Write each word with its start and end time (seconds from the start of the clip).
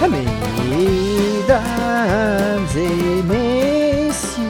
Mesdames 0.00 0.16
et 2.74 3.22
messieurs, 3.22 4.44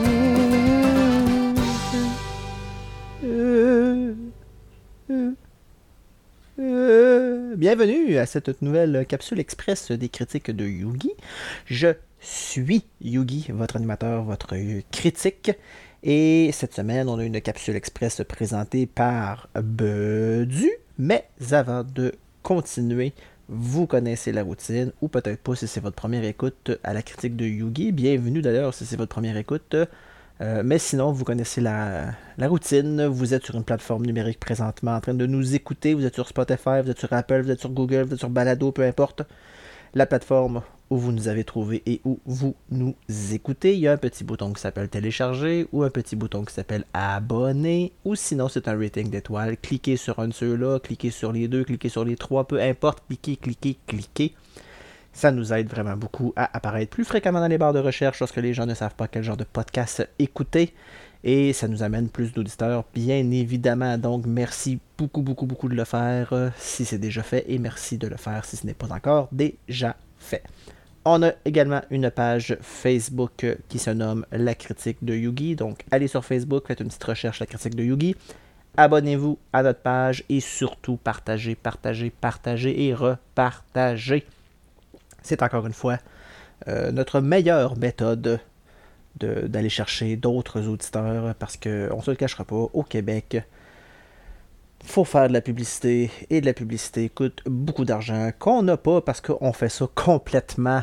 bienvenue 7.57 8.17
à 8.17 8.25
cette 8.25 8.61
nouvelle 8.61 9.05
capsule 9.05 9.41
express 9.41 9.91
des 9.91 10.07
critiques 10.07 10.51
de 10.51 10.65
Yugi. 10.65 11.11
Je 11.65 11.89
suis 12.21 12.85
Yugi, 13.01 13.47
votre 13.49 13.75
animateur, 13.75 14.23
votre 14.23 14.55
critique. 14.89 15.51
Et 16.03 16.51
cette 16.53 16.75
semaine, 16.75 17.09
on 17.09 17.19
a 17.19 17.25
une 17.25 17.41
capsule 17.41 17.75
express 17.75 18.21
présentée 18.25 18.85
par 18.85 19.49
Bedu. 19.61 20.71
Mais 20.97 21.25
avant 21.51 21.83
de 21.83 22.13
continuer, 22.41 23.11
vous 23.53 23.85
connaissez 23.85 24.31
la 24.31 24.43
routine, 24.43 24.93
ou 25.01 25.09
peut-être 25.09 25.41
pas 25.41 25.55
si 25.55 25.67
c'est 25.67 25.81
votre 25.81 25.97
première 25.97 26.23
écoute 26.23 26.71
à 26.85 26.93
la 26.93 27.01
critique 27.01 27.35
de 27.35 27.45
Yugi. 27.45 27.91
Bienvenue 27.91 28.41
d'ailleurs 28.41 28.73
si 28.73 28.85
c'est 28.85 28.95
votre 28.95 29.11
première 29.11 29.35
écoute. 29.35 29.75
Euh, 30.39 30.63
mais 30.63 30.79
sinon, 30.79 31.11
vous 31.11 31.25
connaissez 31.25 31.59
la, 31.59 32.13
la, 32.37 32.47
routine. 32.47 33.05
Vous 33.07 33.33
êtes 33.33 33.43
sur 33.43 33.55
une 33.55 33.65
plateforme 33.65 34.05
numérique 34.05 34.39
présentement 34.39 34.95
en 34.95 35.01
train 35.01 35.13
de 35.13 35.25
nous 35.25 35.53
écouter. 35.53 35.93
Vous 35.93 36.05
êtes 36.05 36.15
sur 36.15 36.29
Spotify, 36.29 36.81
vous 36.81 36.91
êtes 36.91 36.99
sur 36.99 37.11
Apple, 37.11 37.41
vous 37.41 37.51
êtes 37.51 37.59
sur 37.59 37.71
Google, 37.71 38.03
vous 38.03 38.13
êtes 38.13 38.19
sur 38.19 38.29
Balado, 38.29 38.71
peu 38.71 38.83
importe 38.83 39.23
la 39.93 40.05
plateforme 40.05 40.61
où 40.91 40.97
vous 40.97 41.13
nous 41.13 41.29
avez 41.29 41.45
trouvé 41.45 41.81
et 41.85 42.01
où 42.03 42.19
vous 42.25 42.53
nous 42.69 42.95
écoutez. 43.31 43.73
Il 43.73 43.79
y 43.79 43.87
a 43.87 43.93
un 43.93 43.97
petit 43.97 44.25
bouton 44.25 44.51
qui 44.51 44.61
s'appelle 44.61 44.89
télécharger 44.89 45.65
ou 45.71 45.83
un 45.83 45.89
petit 45.89 46.17
bouton 46.17 46.43
qui 46.43 46.53
s'appelle 46.53 46.83
abonner 46.93 47.93
ou 48.03 48.15
sinon 48.15 48.49
c'est 48.49 48.67
un 48.67 48.77
rating 48.77 49.09
d'étoiles. 49.09 49.57
Cliquez 49.57 49.95
sur 49.95 50.19
un 50.19 50.27
de 50.27 50.33
ceux-là, 50.33 50.79
cliquez 50.79 51.09
sur 51.09 51.31
les 51.31 51.47
deux, 51.47 51.63
cliquez 51.63 51.87
sur 51.87 52.03
les 52.03 52.17
trois, 52.17 52.45
peu 52.45 52.61
importe, 52.61 53.01
cliquez, 53.07 53.37
cliquez, 53.37 53.77
cliquez. 53.87 54.35
Ça 55.13 55.31
nous 55.31 55.53
aide 55.53 55.69
vraiment 55.69 55.95
beaucoup 55.95 56.33
à 56.35 56.55
apparaître 56.55 56.91
plus 56.91 57.05
fréquemment 57.05 57.39
dans 57.39 57.47
les 57.47 57.57
barres 57.57 57.73
de 57.73 57.79
recherche 57.79 58.19
lorsque 58.19 58.37
les 58.37 58.53
gens 58.53 58.65
ne 58.65 58.73
savent 58.73 58.95
pas 58.95 59.07
quel 59.07 59.23
genre 59.23 59.37
de 59.37 59.45
podcast 59.45 60.07
écouter. 60.19 60.73
Et 61.23 61.53
ça 61.53 61.67
nous 61.67 61.83
amène 61.83 62.09
plus 62.09 62.33
d'auditeurs, 62.33 62.83
bien 62.93 63.29
évidemment. 63.31 63.97
Donc, 63.97 64.25
merci 64.25 64.79
beaucoup, 64.97 65.21
beaucoup, 65.21 65.45
beaucoup 65.45 65.69
de 65.69 65.75
le 65.75 65.85
faire 65.85 66.33
euh, 66.33 66.49
si 66.57 66.83
c'est 66.83 66.97
déjà 66.97 67.21
fait. 67.21 67.45
Et 67.47 67.59
merci 67.59 67.97
de 67.97 68.07
le 68.07 68.17
faire 68.17 68.43
si 68.43 68.57
ce 68.57 68.65
n'est 68.65 68.73
pas 68.73 68.91
encore 68.91 69.29
déjà 69.31 69.95
fait. 70.17 70.43
On 71.03 71.23
a 71.23 71.31
également 71.45 71.81
une 71.89 72.11
page 72.11 72.57
Facebook 72.61 73.45
qui 73.69 73.79
se 73.79 73.89
nomme 73.89 74.25
La 74.31 74.53
critique 74.53 74.97
de 75.01 75.15
Yugi. 75.15 75.55
Donc, 75.55 75.83
allez 75.89 76.07
sur 76.07 76.23
Facebook, 76.23 76.67
faites 76.67 76.79
une 76.79 76.87
petite 76.87 77.03
recherche 77.03 77.39
La 77.39 77.47
critique 77.47 77.75
de 77.75 77.83
Yugi. 77.83 78.15
Abonnez-vous 78.77 79.39
à 79.51 79.63
notre 79.63 79.81
page 79.81 80.23
et 80.29 80.39
surtout 80.39 80.97
partagez, 80.97 81.55
partagez, 81.55 82.11
partagez 82.11 82.85
et 82.85 82.93
repartagez. 82.93 84.25
C'est 85.23 85.41
encore 85.41 85.65
une 85.65 85.73
fois 85.73 85.97
euh, 86.67 86.91
notre 86.91 87.19
meilleure 87.19 87.77
méthode 87.77 88.39
d'aller 89.19 89.69
chercher 89.69 90.15
d'autres 90.15 90.67
auditeurs 90.67 91.35
parce 91.35 91.57
qu'on 91.57 91.97
ne 91.97 92.01
se 92.01 92.11
le 92.11 92.15
cachera 92.15 92.45
pas, 92.45 92.55
au 92.55 92.83
Québec, 92.83 93.43
faut 94.83 95.05
faire 95.05 95.27
de 95.27 95.33
la 95.33 95.41
publicité 95.41 96.11
et 96.29 96.41
de 96.41 96.45
la 96.45 96.53
publicité 96.53 97.09
coûte 97.09 97.41
beaucoup 97.45 97.85
d'argent 97.85 98.31
qu'on 98.39 98.63
n'a 98.63 98.77
pas 98.77 99.01
parce 99.01 99.21
qu'on 99.21 99.53
fait 99.53 99.69
ça 99.69 99.87
complètement 99.93 100.81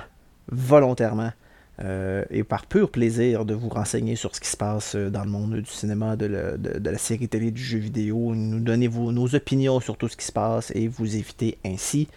volontairement 0.51 1.33
euh, 1.81 2.25
et 2.31 2.43
par 2.43 2.67
pur 2.67 2.91
plaisir 2.91 3.45
de 3.45 3.55
vous 3.55 3.69
renseigner 3.69 4.17
sur 4.17 4.35
ce 4.35 4.41
qui 4.41 4.49
se 4.49 4.57
passe 4.57 4.97
euh, 4.97 5.11
dans 5.11 5.23
le 5.23 5.31
monde 5.31 5.55
du 5.57 5.71
cinéma, 5.71 6.17
de, 6.17 6.27
la 6.27 6.99
série 6.99 7.29
télé, 7.29 7.53
du 7.53 7.63
jeu 7.63 7.79
vidéo, 7.79 8.35
nous 8.35 8.59
donner 8.59 8.89
nos 8.89 9.35
opinions 9.35 9.79
sur 9.79 9.97
tout 9.97 10.09
ce 10.09 10.17
qui 10.17 10.27
se 10.27 10.33
passe 10.33 10.73
et 10.75 10.89
vous 10.89 11.17
éviter 11.17 11.59
ainsi 11.65 12.09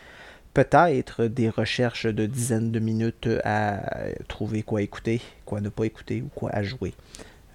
peut-être 0.56 1.26
des 1.26 1.50
recherches 1.50 2.08
de 2.08 2.26
dizaines 2.26 2.72
de 2.72 2.80
minutes 2.80 3.30
à 3.46 3.82
trouver 4.28 4.64
quoi 4.64 4.82
écouter, 4.82 5.22
quoi 5.46 5.62
ne 5.62 5.70
pas 5.70 5.86
écouter 5.86 6.22
ou 6.22 6.30
quoi 6.34 6.50
à 6.52 6.64
jouer. 6.64 6.94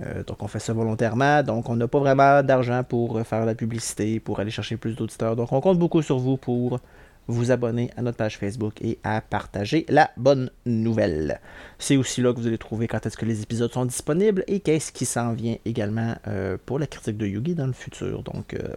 Euh, 0.01 0.23
donc 0.25 0.43
on 0.43 0.49
fait 0.49 0.59
ça 0.59 0.73
volontairement, 0.73 1.43
donc 1.43 1.69
on 1.69 1.77
n'a 1.77 1.89
pas 1.89 1.99
vraiment 1.99 2.43
d'argent 2.43 2.85
pour 2.85 3.21
faire 3.23 3.47
la 3.47 3.55
publicité, 3.55 4.21
pour 4.21 4.41
aller 4.41 4.51
chercher 4.51 4.77
plus 4.77 4.95
d'auditeurs. 4.95 5.37
Donc 5.37 5.53
on 5.53 5.61
compte 5.61 5.79
beaucoup 5.79 6.03
sur 6.03 6.19
vous 6.19 6.37
pour 6.37 6.81
vous 7.29 7.51
abonner 7.51 7.91
à 7.97 8.03
notre 8.03 8.17
page 8.17 8.39
Facebook 8.39 8.81
et 8.83 8.99
à 9.03 9.21
partager 9.21 9.85
la 9.89 10.11
bonne 10.17 10.51
nouvelle. 10.65 11.41
C'est 11.79 11.97
aussi 11.97 12.21
là 12.21 12.33
que 12.33 12.39
vous 12.39 12.47
allez 12.47 12.59
trouver 12.59 12.87
quand 12.87 13.05
est-ce 13.05 13.17
que 13.17 13.25
les 13.25 13.43
épisodes 13.43 13.73
sont 13.73 13.85
disponibles 13.85 14.45
et 14.47 14.61
qu'est-ce 14.61 14.93
qui 14.93 15.07
s'en 15.07 15.33
vient 15.33 15.57
également 15.65 16.15
euh, 16.29 16.57
pour 16.65 16.79
la 16.79 16.87
critique 16.87 17.17
de 17.17 17.27
Yugi 17.27 17.55
dans 17.55 17.67
le 17.67 17.73
futur. 17.73 18.23
Donc 18.23 18.55
euh, 18.55 18.75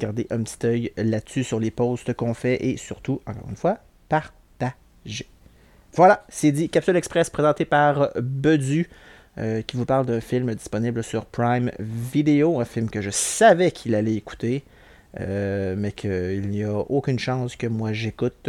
gardez 0.00 0.26
un 0.30 0.42
petit 0.42 0.66
œil 0.66 0.92
là-dessus 0.96 1.44
sur 1.44 1.60
les 1.60 1.70
posts 1.70 2.14
qu'on 2.14 2.34
fait 2.34 2.64
et 2.66 2.76
surtout, 2.76 3.20
encore 3.26 3.48
une 3.48 3.56
fois, 3.56 3.78
partagez. 4.08 5.26
Voilà, 5.94 6.24
c'est 6.28 6.52
dit. 6.52 6.68
Capsule 6.68 6.96
Express 6.96 7.30
présenté 7.30 7.64
par 7.64 8.10
Bedu. 8.20 8.88
Euh, 9.38 9.60
qui 9.60 9.76
vous 9.76 9.84
parle 9.84 10.06
d'un 10.06 10.22
film 10.22 10.54
disponible 10.54 11.04
sur 11.04 11.26
Prime 11.26 11.70
Video, 11.78 12.58
un 12.58 12.64
film 12.64 12.88
que 12.88 13.02
je 13.02 13.10
savais 13.10 13.70
qu'il 13.70 13.94
allait 13.94 14.14
écouter, 14.14 14.64
euh, 15.20 15.74
mais 15.76 15.92
qu'il 15.92 16.48
n'y 16.48 16.64
a 16.64 16.72
aucune 16.74 17.18
chance 17.18 17.54
que 17.54 17.66
moi 17.66 17.92
j'écoute. 17.92 18.48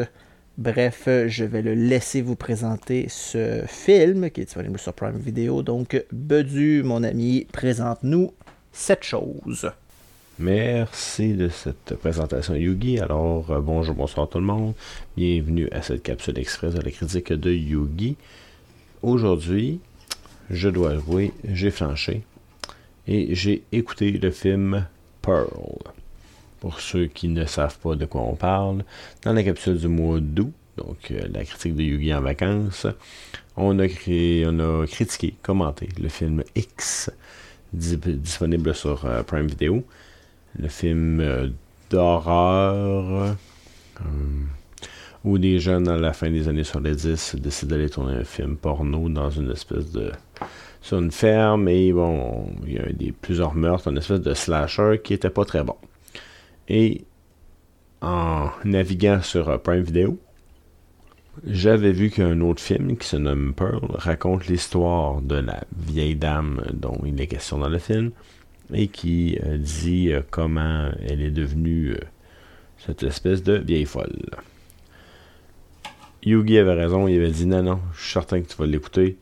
Bref, 0.57 1.09
je 1.27 1.43
vais 1.43 1.61
le 1.61 1.73
laisser 1.73 2.21
vous 2.21 2.37
présenter 2.37 3.07
ce 3.09 3.63
film 3.67 4.29
qui 4.31 4.41
est 4.41 4.45
disponible 4.45 4.79
sur 4.79 4.93
Prime 4.93 5.19
Video. 5.19 5.61
Donc, 5.61 6.01
Bedu, 6.13 6.83
mon 6.83 7.03
ami, 7.03 7.45
présente-nous 7.51 8.33
cette 8.71 9.03
chose. 9.03 9.69
Merci 10.39 11.33
de 11.33 11.49
cette 11.49 11.95
présentation 11.95 12.55
Yugi. 12.55 12.99
Alors, 12.99 13.51
euh, 13.51 13.59
bonjour, 13.59 13.93
bonsoir 13.93 14.29
tout 14.29 14.37
le 14.37 14.45
monde. 14.45 14.73
Bienvenue 15.17 15.67
à 15.71 15.81
cette 15.81 16.01
capsule 16.01 16.39
express 16.39 16.75
de 16.75 16.81
la 16.81 16.91
critique 16.91 17.33
de 17.33 17.51
Yugi. 17.51 18.15
Aujourd'hui, 19.01 19.81
je 20.49 20.69
dois 20.69 20.91
avouer, 20.91 21.33
j'ai 21.49 21.71
flanché 21.71 22.23
et 23.07 23.35
j'ai 23.35 23.63
écouté 23.71 24.11
le 24.11 24.31
film 24.31 24.85
Pearl. 25.21 25.47
Pour 26.59 26.79
ceux 26.79 27.05
qui 27.05 27.27
ne 27.27 27.45
savent 27.45 27.77
pas 27.77 27.95
de 27.95 28.05
quoi 28.05 28.21
on 28.21 28.35
parle, 28.35 28.83
dans 29.23 29.33
la 29.33 29.43
capsule 29.43 29.77
du 29.77 29.87
mois 29.87 30.19
d'août, 30.19 30.53
donc 30.75 31.11
euh, 31.11 31.27
la 31.31 31.45
critique 31.45 31.75
de 31.75 31.83
Yugi 31.83 32.13
en 32.13 32.21
vacances, 32.21 32.87
on 33.55 33.79
a, 33.79 33.85
on 33.85 34.83
a 34.83 34.87
critiqué, 34.87 35.35
commenté 35.41 35.89
le 35.99 36.09
film 36.09 36.43
X, 36.55 37.11
disponible 37.73 38.73
sur 38.73 39.05
euh, 39.05 39.23
Prime 39.23 39.47
Video. 39.47 39.83
Le 40.59 40.67
film 40.67 41.19
euh, 41.19 41.49
d'horreur 41.89 43.35
où 45.23 45.37
des 45.37 45.59
jeunes 45.59 45.87
à 45.87 45.97
la 45.97 46.13
fin 46.13 46.29
des 46.29 46.47
années 46.47 46.63
70 46.63 47.35
décident 47.35 47.69
d'aller 47.69 47.89
tourner 47.89 48.15
un 48.15 48.23
film 48.23 48.57
porno 48.57 49.09
dans 49.09 49.29
une 49.29 49.51
espèce 49.51 49.91
de 49.91 50.11
sur 50.81 50.99
une 50.99 51.11
ferme 51.11 51.67
et 51.67 51.91
bon 51.91 52.49
il 52.65 52.73
y 52.73 52.79
a 52.79 52.85
des 52.93 53.11
plusieurs 53.11 53.55
meurtres, 53.55 53.89
une 53.89 53.97
espèce 53.97 54.21
de 54.21 54.33
slasher 54.33 55.01
qui 55.03 55.13
était 55.13 55.29
pas 55.29 55.45
très 55.45 55.63
bon. 55.63 55.75
Et 56.69 57.05
en 58.01 58.49
naviguant 58.63 59.21
sur 59.21 59.49
euh, 59.49 59.57
Prime 59.57 59.81
Video, 59.81 60.19
j'avais 61.45 61.91
vu 61.91 62.09
qu'un 62.09 62.41
autre 62.41 62.61
film 62.61 62.97
qui 62.97 63.07
se 63.07 63.17
nomme 63.17 63.53
Pearl 63.53 63.85
raconte 63.91 64.47
l'histoire 64.47 65.21
de 65.21 65.35
la 65.35 65.63
vieille 65.75 66.15
dame 66.15 66.63
dont 66.73 66.99
il 67.05 67.19
est 67.21 67.27
question 67.27 67.59
dans 67.59 67.69
le 67.69 67.79
film 67.79 68.11
et 68.73 68.87
qui 68.87 69.39
euh, 69.43 69.57
dit 69.57 70.11
euh, 70.11 70.21
comment 70.29 70.89
elle 71.07 71.21
est 71.21 71.31
devenue 71.31 71.95
cette 72.77 73.03
espèce 73.03 73.43
de 73.43 73.53
vieille 73.53 73.85
folle. 73.85 74.13
Yugi 76.27 76.57
avait 76.57 76.73
raison, 76.73 77.07
il 77.07 77.17
avait 77.19 77.31
dit 77.31 77.45
non, 77.45 77.63
non, 77.63 77.79
je 77.93 78.01
suis 78.03 78.11
certain 78.11 78.41
que 78.41 78.47
tu 78.47 78.57
vas 78.57 78.65
l'écouter. 78.65 79.17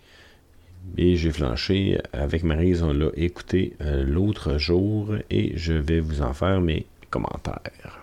Et 0.98 1.18
j'ai 1.18 1.31
flanché. 1.31 2.00
Avec 2.13 2.44
Marise, 2.44 2.81
on 2.81 2.94
l'a 2.94 3.10
écouté 3.16 3.75
euh, 3.81 4.04
l'autre 4.04 4.57
jour 4.57 5.13
et 5.30 5.56
je 5.56 5.74
vais 5.74 6.00
vous 6.00 6.24
en 6.24 6.34
faire 6.34 6.62
mes 6.62 6.88
commentaires. 7.12 8.00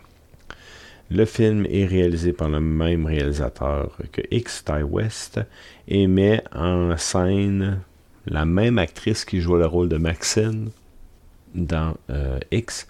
Le 1.11 1.25
film 1.25 1.67
est 1.69 1.85
réalisé 1.85 2.33
par 2.33 2.49
le 2.49 2.61
même 2.61 3.07
réalisateur 3.07 3.99
que 4.13 4.23
X 4.31 4.65
Ty 4.65 4.85
West 4.85 5.41
et 5.89 6.07
met 6.07 6.45
en 6.55 6.97
scène 6.97 7.81
la 8.27 8.45
même 8.45 8.79
actrice 8.79 9.25
qui 9.25 9.41
joue 9.41 9.57
le 9.57 9.67
rôle 9.67 9.89
de 9.89 9.97
Maxine 9.97 10.71
dans 11.57 11.97
euh, 12.09 12.39
X, 12.53 12.87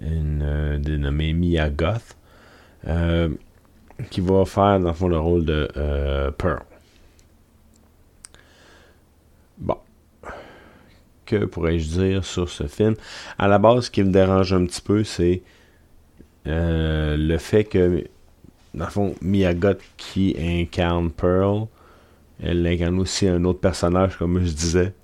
une 0.00 0.40
euh, 0.42 0.78
dénommée 0.78 1.32
Mia 1.32 1.68
Goth 1.68 2.16
qui 4.10 4.20
va 4.20 4.44
faire 4.44 4.80
dans 4.80 4.88
le 4.88 4.94
fond 4.94 5.08
le 5.08 5.18
rôle 5.18 5.44
de 5.44 5.68
euh, 5.76 6.30
Pearl. 6.30 6.62
Bon. 9.58 9.76
Que 11.26 11.44
pourrais-je 11.44 11.88
dire 11.88 12.24
sur 12.24 12.48
ce 12.48 12.66
film? 12.66 12.94
À 13.38 13.48
la 13.48 13.58
base, 13.58 13.86
ce 13.86 13.90
qui 13.90 14.02
me 14.02 14.10
dérange 14.10 14.52
un 14.52 14.64
petit 14.64 14.80
peu, 14.80 15.04
c'est 15.04 15.42
euh, 16.46 17.16
le 17.16 17.38
fait 17.38 17.64
que, 17.64 18.04
dans 18.72 18.86
le 18.86 18.90
fond, 18.90 19.14
Miyagot 19.20 19.78
qui 19.96 20.36
incarne 20.38 21.10
Pearl, 21.10 21.66
elle 22.42 22.66
incarne 22.66 22.98
aussi 23.00 23.26
un 23.26 23.44
autre 23.44 23.60
personnage, 23.60 24.16
comme 24.16 24.38
je 24.38 24.52
disais, 24.52 24.94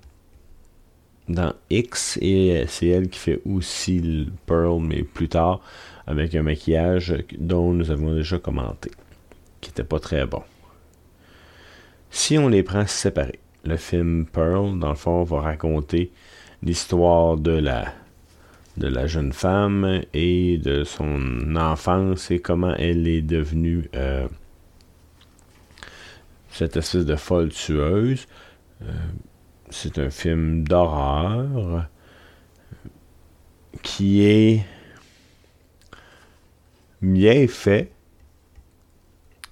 dans 1.27 1.53
X, 1.69 2.17
et 2.21 2.65
c'est 2.67 2.87
elle 2.87 3.09
qui 3.09 3.19
fait 3.19 3.41
aussi 3.45 4.29
Pearl, 4.45 4.79
mais 4.81 5.03
plus 5.03 5.27
tard 5.27 5.61
avec 6.07 6.35
un 6.35 6.43
maquillage 6.43 7.15
dont 7.37 7.73
nous 7.73 7.91
avons 7.91 8.13
déjà 8.13 8.37
commenté, 8.37 8.91
qui 9.61 9.69
n'était 9.69 9.83
pas 9.83 9.99
très 9.99 10.25
bon. 10.25 10.43
Si 12.09 12.37
on 12.37 12.47
les 12.47 12.63
prend 12.63 12.85
séparés, 12.85 13.39
le 13.63 13.77
film 13.77 14.25
Pearl, 14.25 14.79
dans 14.79 14.89
le 14.89 14.95
fond, 14.95 15.23
va 15.23 15.41
raconter 15.41 16.11
l'histoire 16.61 17.37
de 17.37 17.51
la, 17.51 17.93
de 18.77 18.87
la 18.87 19.07
jeune 19.07 19.33
femme 19.33 20.01
et 20.13 20.57
de 20.57 20.83
son 20.83 21.55
enfance 21.55 22.31
et 22.31 22.39
comment 22.39 22.73
elle 22.75 23.07
est 23.07 23.21
devenue 23.21 23.89
euh, 23.95 24.27
cette 26.49 26.77
espèce 26.77 27.05
de 27.05 27.15
folle 27.15 27.49
tueuse. 27.49 28.27
Euh, 28.81 28.91
c'est 29.69 29.97
un 29.99 30.09
film 30.09 30.63
d'horreur 30.63 31.87
qui 33.81 34.25
est 34.25 34.65
bien 37.01 37.47
fait, 37.47 37.91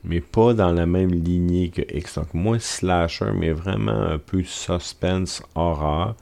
mais 0.03 0.21
pas 0.21 0.53
dans 0.53 0.71
la 0.71 0.85
même 0.85 1.11
lignée 1.11 1.69
que 1.69 1.81
X. 1.95 2.15
Donc, 2.15 2.33
moins 2.33 2.59
slasher, 2.59 3.31
mais 3.37 3.51
vraiment 3.51 3.91
un 3.91 4.17
peu 4.17 4.43
suspense 4.43 5.41
horreur. 5.55 6.15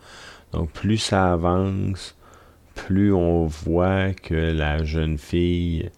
Donc, 0.52 0.72
plus 0.72 0.98
ça 0.98 1.34
avance, 1.34 2.16
plus 2.76 3.14
on 3.14 3.46
voit 3.46 4.14
que 4.14 4.36
la 4.36 4.84
jeune 4.84 5.18
fille 5.18 5.90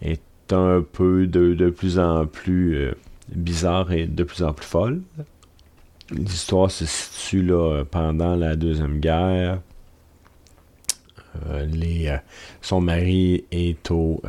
est 0.00 0.52
un 0.52 0.82
peu 0.82 1.26
de, 1.26 1.70
plus 1.70 1.98
en 1.98 2.26
plus 2.26 2.76
euh, 2.76 2.92
bizarre 3.28 3.92
et 3.92 4.06
de 4.06 4.24
plus 4.24 4.42
en 4.42 4.52
plus 4.52 4.66
folle. 4.66 5.02
L'histoire 6.10 6.70
se 6.70 6.84
situe 6.84 7.42
là 7.42 7.84
pendant 7.90 8.36
la 8.36 8.56
Deuxième 8.56 9.00
Guerre. 9.00 9.60
Euh, 11.50 11.64
les, 11.66 12.16
son 12.60 12.80
mari 12.80 13.44
est 13.50 13.90
au, 13.90 14.22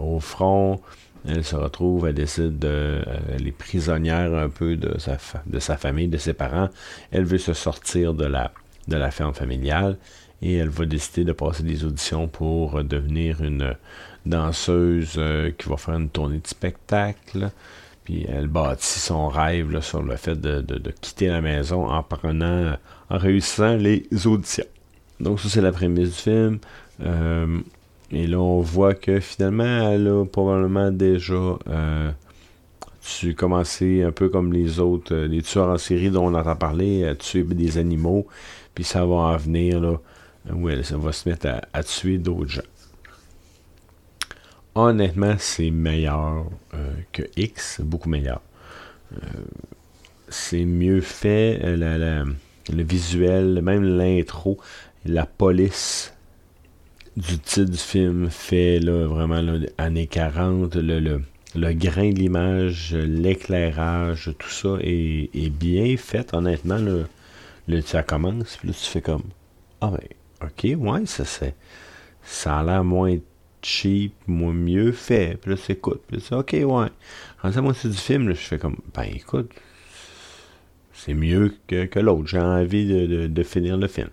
au 0.00 0.20
front. 0.20 0.80
Elle 1.28 1.44
se 1.44 1.54
retrouve, 1.54 2.08
elle 2.08 2.14
décide 2.14 2.58
de. 2.58 2.68
Euh, 2.68 3.02
elle 3.32 3.46
est 3.46 3.52
prisonnière 3.52 4.34
un 4.34 4.48
peu 4.48 4.76
de 4.76 4.98
sa, 4.98 5.18
de 5.46 5.58
sa 5.60 5.76
famille, 5.76 6.08
de 6.08 6.18
ses 6.18 6.32
parents. 6.32 6.68
Elle 7.12 7.24
veut 7.24 7.38
se 7.38 7.52
sortir 7.52 8.12
de 8.14 8.24
la, 8.24 8.52
de 8.88 8.98
ferme 9.10 9.34
familiale 9.34 9.98
et 10.40 10.56
elle 10.56 10.68
va 10.68 10.84
décider 10.84 11.24
de 11.24 11.32
passer 11.32 11.62
des 11.62 11.84
auditions 11.84 12.26
pour 12.26 12.82
devenir 12.82 13.42
une 13.42 13.76
danseuse 14.26 15.14
euh, 15.16 15.52
qui 15.56 15.68
va 15.68 15.76
faire 15.76 15.94
une 15.94 16.10
tournée 16.10 16.38
de 16.38 16.46
spectacle. 16.46 17.50
Puis 18.02 18.26
elle 18.28 18.48
bâtit 18.48 18.98
son 18.98 19.28
rêve 19.28 19.80
sur 19.80 20.02
le 20.02 20.16
fait 20.16 20.40
de, 20.40 20.60
de, 20.60 20.90
quitter 20.90 21.28
la 21.28 21.40
maison 21.40 21.88
en 21.88 22.02
prenant, 22.02 22.76
en 23.10 23.18
réussissant 23.18 23.76
les 23.76 24.08
auditions. 24.26 24.64
Donc 25.22 25.38
ça 25.40 25.48
c'est 25.48 25.60
la 25.62 25.72
prémisse 25.72 26.10
du 26.10 26.14
film. 26.14 26.58
Euh, 27.00 27.58
et 28.10 28.26
là, 28.26 28.38
on 28.40 28.60
voit 28.60 28.94
que 28.94 29.20
finalement, 29.20 29.90
elle 29.90 30.08
a 30.08 30.24
probablement 30.26 30.90
déjà 30.90 31.56
euh, 31.68 32.10
tu 33.00 33.34
commencé 33.34 34.02
un 34.02 34.10
peu 34.10 34.28
comme 34.28 34.52
les 34.52 34.80
autres, 34.80 35.14
euh, 35.14 35.28
les 35.28 35.42
tueurs 35.42 35.68
en 35.68 35.78
série 35.78 36.10
dont 36.10 36.26
on 36.26 36.34
entend 36.34 36.56
parler, 36.56 37.06
à 37.06 37.14
tuer 37.14 37.44
des 37.44 37.78
animaux, 37.78 38.26
puis 38.74 38.84
ça 38.84 39.06
va 39.06 39.14
en 39.14 39.36
venir 39.36 39.80
là, 39.80 39.98
où 40.52 40.68
elle 40.68 40.84
ça 40.84 40.96
va 40.96 41.12
se 41.12 41.28
mettre 41.28 41.48
à, 41.72 41.82
tuer 41.84 42.18
d'autres 42.18 42.50
gens. 42.50 42.62
Honnêtement, 44.74 45.34
c'est 45.38 45.70
meilleur 45.70 46.46
que 47.12 47.22
X, 47.36 47.80
beaucoup 47.82 48.08
meilleur. 48.08 48.40
c'est 50.28 50.64
mieux 50.64 51.02
fait, 51.02 51.60
le 51.76 52.82
visuel, 52.82 53.60
même 53.62 53.84
l'intro, 53.84 54.58
la 55.04 55.26
police 55.26 56.14
du 57.16 57.38
titre 57.38 57.70
du 57.70 57.78
film 57.78 58.30
fait 58.30 58.78
là, 58.78 59.06
vraiment 59.06 59.40
là, 59.40 59.58
années 59.78 60.06
40, 60.06 60.76
le, 60.76 61.20
le, 61.54 61.72
grain 61.74 62.10
de 62.10 62.18
l'image, 62.18 62.94
l'éclairage, 62.94 64.30
tout 64.38 64.48
ça 64.48 64.78
est, 64.80 65.50
bien 65.50 65.96
fait, 65.96 66.32
honnêtement. 66.34 66.78
Là, 66.78 67.82
ça 67.82 68.02
commence, 68.02 68.56
puis 68.56 68.68
là, 68.68 68.74
tu 68.74 68.84
fais 68.86 69.02
comme 69.02 69.24
Ah 69.80 69.90
ben, 69.90 70.48
ok, 70.48 70.80
ouais, 70.80 71.06
ça 71.06 71.24
c'est. 71.24 71.54
Ça 72.24 72.60
a 72.60 72.62
l'air 72.62 72.84
moins 72.84 73.16
cheap, 73.62 74.14
moins 74.26 74.52
mieux 74.52 74.92
fait. 74.92 75.36
Puis 75.40 75.50
là, 75.50 75.56
c'est 75.56 75.74
écoute. 75.74 76.02
Puis 76.06 76.22
là, 76.30 76.38
ok, 76.38 76.52
ouais. 76.52 76.88
Quand 77.40 77.52
ça, 77.52 77.60
moi, 77.60 77.74
c'est 77.74 77.88
du 77.88 77.96
film, 77.96 78.28
là, 78.28 78.34
je 78.34 78.40
fais 78.40 78.58
comme 78.58 78.76
Ben 78.94 79.08
écoute, 79.14 79.50
c'est 80.92 81.14
mieux 81.14 81.54
que, 81.66 81.86
que 81.86 81.98
l'autre. 81.98 82.28
J'ai 82.28 82.38
envie 82.38 82.86
de, 82.86 83.26
de 83.26 83.42
finir 83.42 83.76
le 83.76 83.88
film 83.88 84.08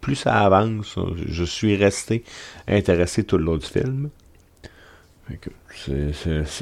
plus 0.00 0.16
ça 0.16 0.44
avance, 0.44 0.98
je 1.26 1.44
suis 1.44 1.76
resté 1.76 2.24
intéressé 2.66 3.24
tout 3.24 3.38
le 3.38 3.44
long 3.44 3.56
du 3.56 3.66
film. 3.66 4.10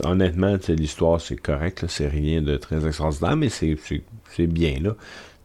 honnêtement, 0.05 0.57
l'histoire, 0.69 1.21
c'est 1.21 1.37
correct, 1.37 1.85
c'est 1.89 2.09
rien 2.09 2.43
de 2.43 2.57
très 2.57 2.87
extraordinaire, 2.87 3.37
mais 3.37 3.49
c'est 3.49 4.47
bien. 4.47 4.79
là. 4.81 4.95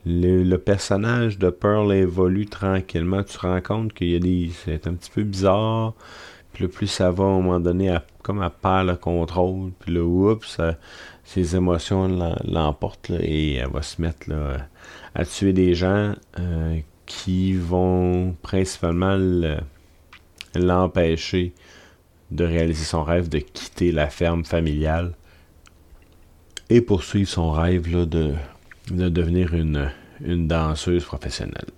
Le, 0.05 0.57
personnage 0.57 1.39
de 1.39 1.49
Pearl 1.49 1.93
évolue 1.93 2.45
tranquillement. 2.45 3.23
Tu 3.23 3.37
te 3.37 3.39
rends 3.39 3.61
compte 3.61 3.93
qu'il 3.93 4.09
y 4.09 4.15
a 4.15 4.19
des. 4.19 4.51
C'est 4.65 4.85
un 4.85 4.95
petit 4.95 5.09
peu 5.09 5.23
bizarre. 5.23 5.93
Puis 6.51 6.67
plus 6.67 6.87
ça 6.87 7.09
va, 7.09 7.23
à 7.23 7.27
un 7.27 7.41
moment 7.41 7.59
donné, 7.59 7.97
comme 8.21 8.43
elle 8.43 8.49
perd 8.49 8.87
le 8.87 8.95
contrôle. 8.95 9.71
Puis 9.79 9.93
là, 9.93 10.03
oups, 10.03 10.59
ses 11.23 11.55
émotions 11.55 12.35
l'emportent 12.43 13.11
et 13.11 13.55
elle 13.55 13.69
va 13.69 13.81
se 13.81 14.01
mettre 14.01 14.27
à 15.15 15.25
tuer 15.25 15.53
des 15.53 15.73
gens 15.73 16.13
euh, 16.39 16.79
qui 17.21 17.53
vont 17.53 18.35
principalement 18.41 19.17
l'empêcher 20.55 21.53
de 22.31 22.43
réaliser 22.43 22.83
son 22.83 23.03
rêve 23.03 23.29
de 23.29 23.37
quitter 23.37 23.91
la 23.91 24.09
ferme 24.09 24.43
familiale 24.43 25.13
et 26.69 26.81
poursuivre 26.81 27.29
son 27.29 27.51
rêve 27.51 27.89
de, 27.91 28.33
de, 28.91 29.09
devenir 29.09 29.53
une, 29.53 29.91
une 30.21 30.47
danseuse 30.47 31.05
professionnelle. 31.05 31.69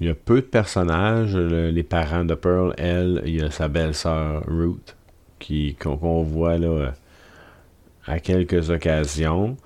Il 0.00 0.06
y 0.08 0.10
a 0.10 0.14
peu 0.14 0.36
de 0.36 0.46
personnages. 0.46 1.36
les 1.36 1.82
parents 1.82 2.24
de 2.24 2.34
Pearl, 2.34 2.74
elle, 2.76 3.22
il 3.24 3.36
y 3.36 3.42
a 3.42 3.50
sa 3.50 3.68
belle-sœur 3.68 4.44
Ruth, 4.46 4.96
qu'on 5.80 6.22
voit 6.22 6.58
là, 6.58 6.92
à 8.06 8.20
quelques 8.20 8.70
occasions 8.70 9.56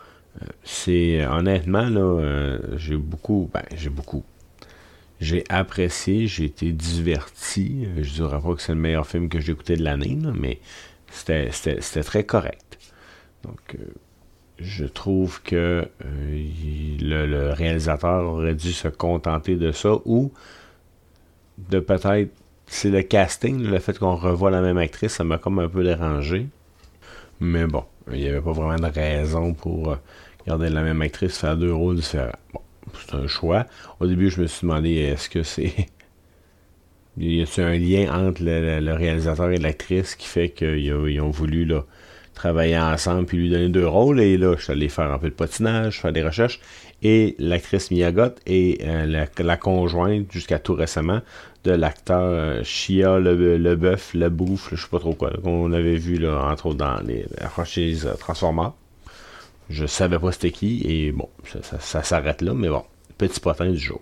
c'est 0.64 1.26
honnêtement 1.26 1.88
là, 1.88 2.00
euh, 2.00 2.58
j'ai 2.76 2.96
beaucoup, 2.96 3.50
ben 3.52 3.62
j'ai 3.74 3.90
beaucoup. 3.90 4.24
J'ai 5.20 5.44
apprécié, 5.48 6.26
j'ai 6.26 6.44
été 6.44 6.72
diverti. 6.72 7.88
Je 7.96 8.12
dirais 8.12 8.40
pas 8.40 8.54
que 8.54 8.60
c'est 8.60 8.74
le 8.74 8.80
meilleur 8.80 9.06
film 9.06 9.28
que 9.28 9.40
j'ai 9.40 9.52
écouté 9.52 9.76
de 9.76 9.82
l'année, 9.82 10.18
mais 10.38 10.58
c'était 11.10 12.02
très 12.02 12.24
correct. 12.24 12.78
Donc, 13.42 13.58
euh, 13.74 13.84
je 14.58 14.84
trouve 14.84 15.42
que 15.42 15.88
euh, 16.04 16.46
le, 17.00 17.52
réalisateur 17.52 18.24
aurait 18.24 18.54
dû 18.54 18.72
se 18.72 18.88
contenter 18.88 19.56
de 19.56 19.72
ça 19.72 19.94
ou 20.04 20.32
de 21.70 21.80
peut-être. 21.80 22.30
C'est 22.68 22.90
le 22.90 23.02
casting, 23.02 23.62
le 23.62 23.78
fait 23.78 23.96
qu'on 23.96 24.16
revoit 24.16 24.50
la 24.50 24.60
même 24.60 24.76
actrice, 24.76 25.12
ça 25.12 25.24
m'a 25.24 25.38
comme 25.38 25.60
un 25.60 25.68
peu 25.68 25.84
dérangé. 25.84 26.48
Mais 27.38 27.64
bon, 27.66 27.84
il 28.12 28.18
n'y 28.18 28.28
avait 28.28 28.40
pas 28.40 28.50
vraiment 28.50 28.74
de 28.74 28.92
raison 28.92 29.54
pour 29.54 29.96
Regardez 30.46 30.68
la 30.68 30.82
même 30.82 31.02
actrice 31.02 31.38
faire 31.38 31.56
deux 31.56 31.72
rôles 31.72 31.96
différents. 31.96 32.30
Bon, 32.54 32.60
c'est 32.94 33.16
un 33.16 33.26
choix. 33.26 33.66
Au 33.98 34.06
début, 34.06 34.30
je 34.30 34.40
me 34.40 34.46
suis 34.46 34.64
demandé 34.64 34.94
est-ce 34.94 35.28
que 35.28 35.42
c'est. 35.42 35.72
y 37.18 37.42
a-t-il 37.42 37.64
un 37.64 37.76
lien 37.76 38.28
entre 38.28 38.44
le, 38.44 38.92
réalisateur 38.92 39.50
et 39.50 39.56
l'actrice 39.56 40.14
qui 40.14 40.28
fait 40.28 40.50
qu'ils 40.50 41.20
ont 41.20 41.30
voulu 41.30 41.68
travailler 42.34 42.78
ensemble 42.78 43.26
puis 43.26 43.38
lui 43.38 43.50
donner 43.50 43.70
deux 43.70 43.88
rôles? 43.88 44.20
Et 44.20 44.36
là, 44.36 44.54
je 44.56 44.62
suis 44.62 44.72
allé 44.72 44.88
faire 44.88 45.10
un 45.10 45.18
peu 45.18 45.30
de 45.30 45.34
patinage, 45.34 46.00
faire 46.00 46.12
des 46.12 46.22
recherches. 46.22 46.60
Et 47.02 47.34
l'actrice 47.40 47.90
Miyagot 47.90 48.36
et 48.46 48.78
euh, 48.84 49.26
la, 49.38 49.56
conjointe, 49.56 50.30
jusqu'à 50.30 50.60
tout 50.60 50.74
récemment, 50.74 51.22
de 51.64 51.72
l'acteur 51.72 52.22
euh, 52.22 52.62
Shia 52.62 53.18
le, 53.18 53.56
le 53.56 53.74
bœuf, 53.74 54.14
le 54.14 54.28
bouffe, 54.28 54.68
je 54.70 54.80
sais 54.80 54.88
pas 54.88 55.00
trop 55.00 55.12
quoi, 55.12 55.32
qu'on 55.42 55.72
avait 55.72 55.96
vu 55.96 56.18
là, 56.18 56.48
entre 56.48 56.66
autres 56.66 56.78
dans 56.78 57.00
les 57.00 57.26
franchises 57.50 58.08
Transformers. 58.20 58.74
Je 59.68 59.86
savais 59.86 60.18
pas 60.18 60.32
c'était 60.32 60.50
qui, 60.50 60.82
et 60.84 61.12
bon, 61.12 61.28
ça, 61.80 62.02
s'arrête 62.02 62.40
là, 62.40 62.54
mais 62.54 62.68
bon, 62.68 62.84
petit 63.18 63.40
potin 63.40 63.70
du 63.70 63.78
jour. 63.78 64.00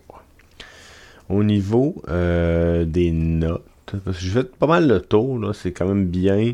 Au 1.29 1.43
niveau 1.43 2.03
euh, 2.09 2.85
des 2.85 3.11
notes, 3.13 3.65
parce 4.05 4.19
que 4.19 4.25
j'ai 4.25 4.31
fait 4.31 4.57
pas 4.57 4.67
mal 4.67 4.87
le 4.87 5.01
tour, 5.01 5.39
là, 5.39 5.53
c'est 5.55 5.73
quand 5.73 5.87
même 5.87 6.07
bien, 6.07 6.53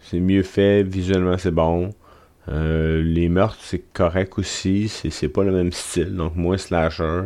c'est 0.00 0.20
mieux 0.20 0.44
fait, 0.44 0.84
visuellement 0.84 1.36
c'est 1.36 1.50
bon. 1.50 1.92
Euh, 2.48 3.02
les 3.02 3.28
meurtres, 3.28 3.58
c'est 3.60 3.82
correct 3.92 4.38
aussi, 4.38 4.88
c'est 4.88 5.28
pas 5.28 5.42
le 5.42 5.52
même 5.52 5.72
style, 5.72 6.14
donc 6.14 6.36
moins 6.36 6.56
slasher, 6.56 7.24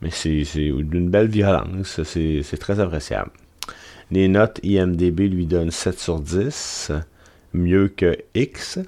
mais 0.00 0.10
c'est 0.10 0.42
d'une 0.56 1.10
belle 1.10 1.28
violence, 1.28 2.02
c'est 2.02 2.58
très 2.58 2.80
appréciable. 2.80 3.30
Les 4.10 4.26
notes 4.28 4.58
IMDB 4.62 5.28
lui 5.28 5.44
donnent 5.44 5.70
7 5.70 5.98
sur 5.98 6.20
10, 6.20 6.92
mieux 7.52 7.88
que 7.88 8.16
X. 8.34 8.78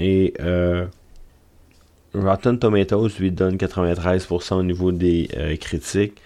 Et 0.00 0.32
euh, 0.40 0.86
Rotten 2.14 2.58
Tomatoes 2.58 3.10
lui 3.18 3.30
donne 3.30 3.56
93% 3.56 4.54
au 4.54 4.62
niveau 4.62 4.92
des 4.92 5.28
euh, 5.36 5.56
critiques 5.56 6.20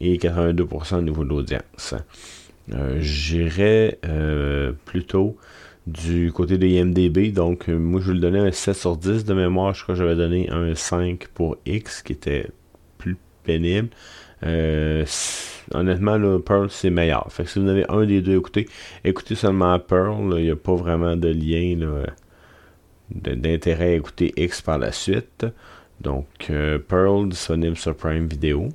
et 0.00 0.18
82% 0.18 0.96
au 0.96 1.02
niveau 1.02 1.24
de 1.24 1.30
l'audience. 1.30 1.94
Euh, 2.72 2.98
J'irais 3.00 3.98
plutôt 4.84 5.36
du 5.86 6.32
côté 6.32 6.58
de 6.58 6.66
IMDB. 6.66 7.32
Donc, 7.32 7.68
moi, 7.68 8.00
je 8.02 8.12
vais 8.12 8.18
donner 8.18 8.40
un 8.40 8.52
7 8.52 8.76
sur 8.76 8.96
10 8.96 9.24
de 9.24 9.34
mémoire. 9.34 9.74
Je 9.74 9.82
crois 9.82 9.94
que 9.94 10.00
j'avais 10.00 10.16
donné 10.16 10.50
un 10.50 10.74
5 10.74 11.28
pour 11.32 11.56
X, 11.64 12.02
qui 12.02 12.12
était 12.12 12.48
plus 12.98 13.16
pénible. 13.42 13.88
honnêtement, 15.72 16.18
là, 16.18 16.38
Pearl, 16.40 16.68
c'est 16.70 16.90
meilleur. 16.90 17.26
Fait 17.30 17.44
que 17.44 17.50
si 17.50 17.58
vous 17.58 17.68
avez 17.68 17.86
un 17.88 18.04
des 18.04 18.20
deux 18.20 18.36
écoutez, 18.36 18.68
écoutez 19.02 19.34
seulement 19.34 19.78
Pearl. 19.78 20.34
Il 20.38 20.44
n'y 20.44 20.50
a 20.50 20.56
pas 20.56 20.74
vraiment 20.74 21.16
de 21.16 21.28
lien 21.28 22.04
d'intérêt 23.14 23.92
à 23.92 23.94
écouter 23.94 24.32
X 24.36 24.62
par 24.62 24.78
la 24.78 24.92
suite. 24.92 25.46
Donc, 26.00 26.50
Pearl 26.88 27.28
disponible 27.28 27.76
sur 27.76 27.96
Prime 27.96 28.26
Video. 28.26 28.68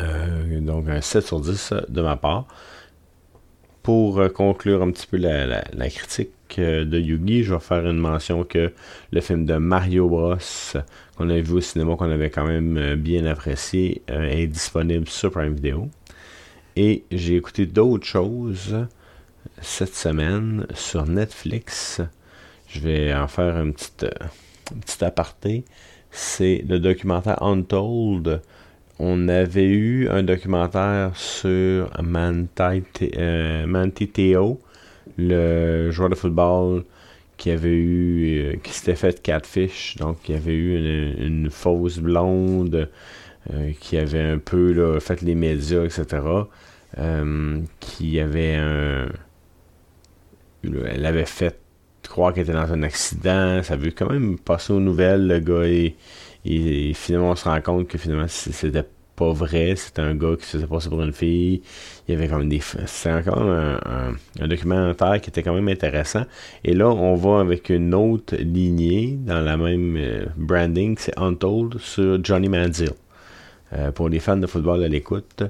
Euh, 0.00 0.60
donc 0.60 0.88
un 0.88 1.00
7 1.00 1.26
sur 1.26 1.40
10 1.40 1.74
de 1.88 2.02
ma 2.02 2.16
part. 2.16 2.46
Pour 3.82 4.18
euh, 4.18 4.28
conclure 4.28 4.82
un 4.82 4.90
petit 4.90 5.06
peu 5.06 5.18
la, 5.18 5.62
critique 5.90 6.30
euh, 6.58 6.84
de 6.84 6.98
Yugi, 6.98 7.44
je 7.44 7.54
vais 7.54 7.60
faire 7.60 7.86
une 7.86 7.98
mention 7.98 8.44
que 8.44 8.72
le 9.12 9.20
film 9.20 9.44
de 9.44 9.56
Mario 9.56 10.08
Bros 10.08 10.36
qu'on 11.16 11.28
a 11.28 11.38
vu 11.38 11.54
au 11.54 11.60
cinéma, 11.60 11.96
qu'on 11.96 12.10
avait 12.10 12.30
quand 12.30 12.46
même 12.46 12.96
bien 12.96 13.26
apprécié, 13.26 14.02
est 14.08 14.46
disponible 14.46 15.06
sur 15.08 15.30
Prime 15.30 15.54
Video. 15.54 15.88
Et 16.76 17.04
j'ai 17.12 17.36
écouté 17.36 17.66
d'autres 17.66 18.06
choses 18.06 18.86
cette 19.60 19.94
semaine 19.94 20.66
sur 20.74 21.06
Netflix. 21.06 22.00
Je 22.74 22.80
vais 22.80 23.14
en 23.14 23.28
faire 23.28 23.56
un 23.56 23.70
petit, 23.70 23.90
un 24.04 24.78
petit 24.80 25.04
aparté. 25.04 25.64
C'est 26.10 26.64
le 26.68 26.78
documentaire 26.78 27.42
Untold 27.42 28.42
on 28.98 29.28
avait 29.28 29.66
eu 29.68 30.08
un 30.08 30.22
documentaire 30.22 31.16
sur 31.16 31.90
euh, 31.98 33.66
Manti, 33.66 34.08
Theo, 34.08 34.60
le 35.18 35.90
joueur 35.90 36.10
de 36.10 36.14
football 36.14 36.84
qui 37.36 37.50
avait 37.50 37.74
eu, 37.74 38.38
euh, 38.38 38.56
qui 38.62 38.72
s'était 38.72 38.94
fait 38.94 39.20
catfish, 39.20 39.96
donc 39.96 40.22
qui 40.22 40.32
avait 40.32 40.54
eu 40.54 41.16
une, 41.18 41.50
fausse 41.50 41.98
blonde, 41.98 42.88
euh, 43.52 43.72
qui 43.80 43.96
avait 43.96 44.22
un 44.22 44.38
peu 44.38 45.00
fait 45.00 45.22
les 45.22 45.34
médias, 45.34 45.84
etc. 45.84 46.22
qui 47.80 48.20
avait 48.20 48.54
un. 48.54 49.08
Elle 50.62 51.04
avait 51.04 51.26
fait 51.26 51.58
croire 52.08 52.32
qu'elle 52.32 52.44
était 52.44 52.52
dans 52.52 52.72
un 52.72 52.82
accident. 52.82 53.62
Ça 53.62 53.74
avait 53.74 53.92
quand 53.92 54.10
même 54.10 54.38
passé 54.38 54.72
aux 54.72 54.80
nouvelles, 54.80 55.26
le 55.26 55.38
gars. 55.40 55.66
Et, 56.44 56.92
finalement, 56.94 57.30
on 57.30 57.36
se 57.36 57.44
rend 57.44 57.60
compte 57.60 57.88
que 57.88 57.98
finalement, 57.98 58.28
c'était 58.28 58.84
pas 59.16 59.32
vrai. 59.32 59.74
C'était 59.76 60.02
un 60.02 60.14
gars 60.14 60.36
qui 60.38 60.44
se 60.44 60.56
faisait 60.56 60.66
passer 60.66 60.88
pour 60.88 61.02
une 61.02 61.12
fille. 61.12 61.62
Il 62.06 62.14
y 62.14 62.16
avait 62.16 62.28
quand 62.28 62.38
même 62.38 62.48
des. 62.48 62.60
C'était 62.60 63.12
encore 63.12 63.42
un, 63.42 64.14
documentaire 64.46 65.20
qui 65.20 65.30
était 65.30 65.42
quand 65.42 65.54
même 65.54 65.68
intéressant. 65.68 66.24
Et 66.64 66.74
là, 66.74 66.88
on 66.88 67.14
va 67.14 67.40
avec 67.40 67.70
une 67.70 67.94
autre 67.94 68.36
lignée 68.36 69.16
dans 69.20 69.40
la 69.40 69.56
même 69.56 69.96
euh, 69.96 70.26
branding. 70.36 70.96
C'est 70.98 71.18
Untold 71.18 71.78
sur 71.78 72.22
Johnny 72.22 72.48
Manziel. 72.48 72.90
Euh, 73.72 73.90
pour 73.90 74.08
les 74.08 74.20
fans 74.20 74.36
de 74.36 74.46
football 74.46 74.84
à 74.84 74.88
l'écoute, 74.88 75.42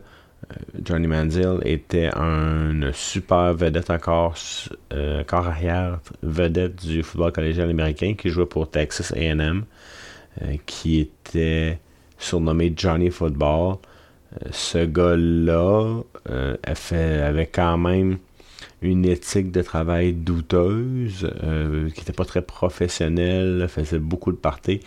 Johnny 0.82 1.06
Manziel 1.06 1.58
était 1.64 2.10
un 2.14 2.92
super 2.92 3.54
vedette 3.54 3.90
encore, 3.90 4.34
corps 5.26 5.46
arrière 5.46 6.00
vedette 6.22 6.84
du 6.84 7.02
football 7.02 7.32
collégial 7.32 7.70
américain 7.70 8.14
qui 8.14 8.28
jouait 8.28 8.46
pour 8.46 8.70
Texas 8.70 9.12
AM. 9.16 9.64
Euh, 10.42 10.56
qui 10.66 10.98
était 10.98 11.78
surnommé 12.18 12.72
Johnny 12.76 13.10
Football. 13.10 13.76
Euh, 14.32 14.48
ce 14.50 14.84
gars-là 14.84 16.02
euh, 16.28 16.56
avait 16.64 17.46
quand 17.46 17.78
même 17.78 18.18
une 18.82 19.04
éthique 19.04 19.52
de 19.52 19.62
travail 19.62 20.12
douteuse, 20.12 21.30
qui 21.94 22.00
n'était 22.00 22.12
pas 22.12 22.24
très 22.24 22.42
professionnelle, 22.42 23.66
faisait 23.68 24.00
beaucoup 24.00 24.32
de 24.32 24.36
parties, 24.36 24.80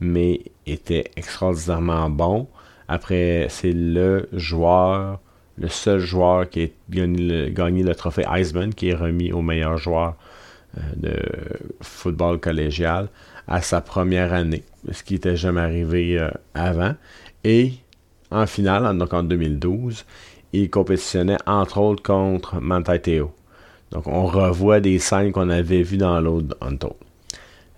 mais 0.00 0.40
était 0.66 1.10
extraordinairement 1.16 2.10
bon. 2.10 2.48
Après, 2.88 3.46
c'est 3.50 3.72
le 3.72 4.28
joueur, 4.32 5.20
le 5.56 5.68
seul 5.68 6.00
joueur 6.00 6.48
qui 6.48 6.64
a 6.64 6.66
gagné 6.90 7.82
le, 7.82 7.94
trophée 7.94 8.24
Iceman, 8.28 8.72
qui 8.74 8.88
est 8.88 8.94
remis 8.94 9.32
au 9.32 9.42
meilleur 9.42 9.76
joueur 9.76 10.16
de 10.96 11.14
football 11.80 12.38
collégial 12.38 13.08
à 13.48 13.62
sa 13.62 13.80
première 13.80 14.32
année, 14.32 14.62
ce 14.92 15.02
qui 15.02 15.14
n'était 15.14 15.36
jamais 15.36 15.62
arrivé 15.62 16.18
euh, 16.18 16.30
avant. 16.54 16.94
Et 17.44 17.72
en 18.30 18.46
finale, 18.46 18.96
donc 18.98 19.14
en 19.14 19.22
2012, 19.22 20.04
il 20.52 20.70
compétitionnait 20.70 21.38
entre 21.46 21.78
autres 21.78 22.02
contre 22.02 22.60
Mantai 22.60 23.00
Teo. 23.00 23.32
Donc 23.90 24.06
on 24.06 24.26
revoit 24.26 24.80
des 24.80 24.98
scènes 24.98 25.32
qu'on 25.32 25.48
avait 25.48 25.82
vues 25.82 25.96
dans 25.96 26.20
l'autre 26.20 26.56
Untold. 26.60 26.94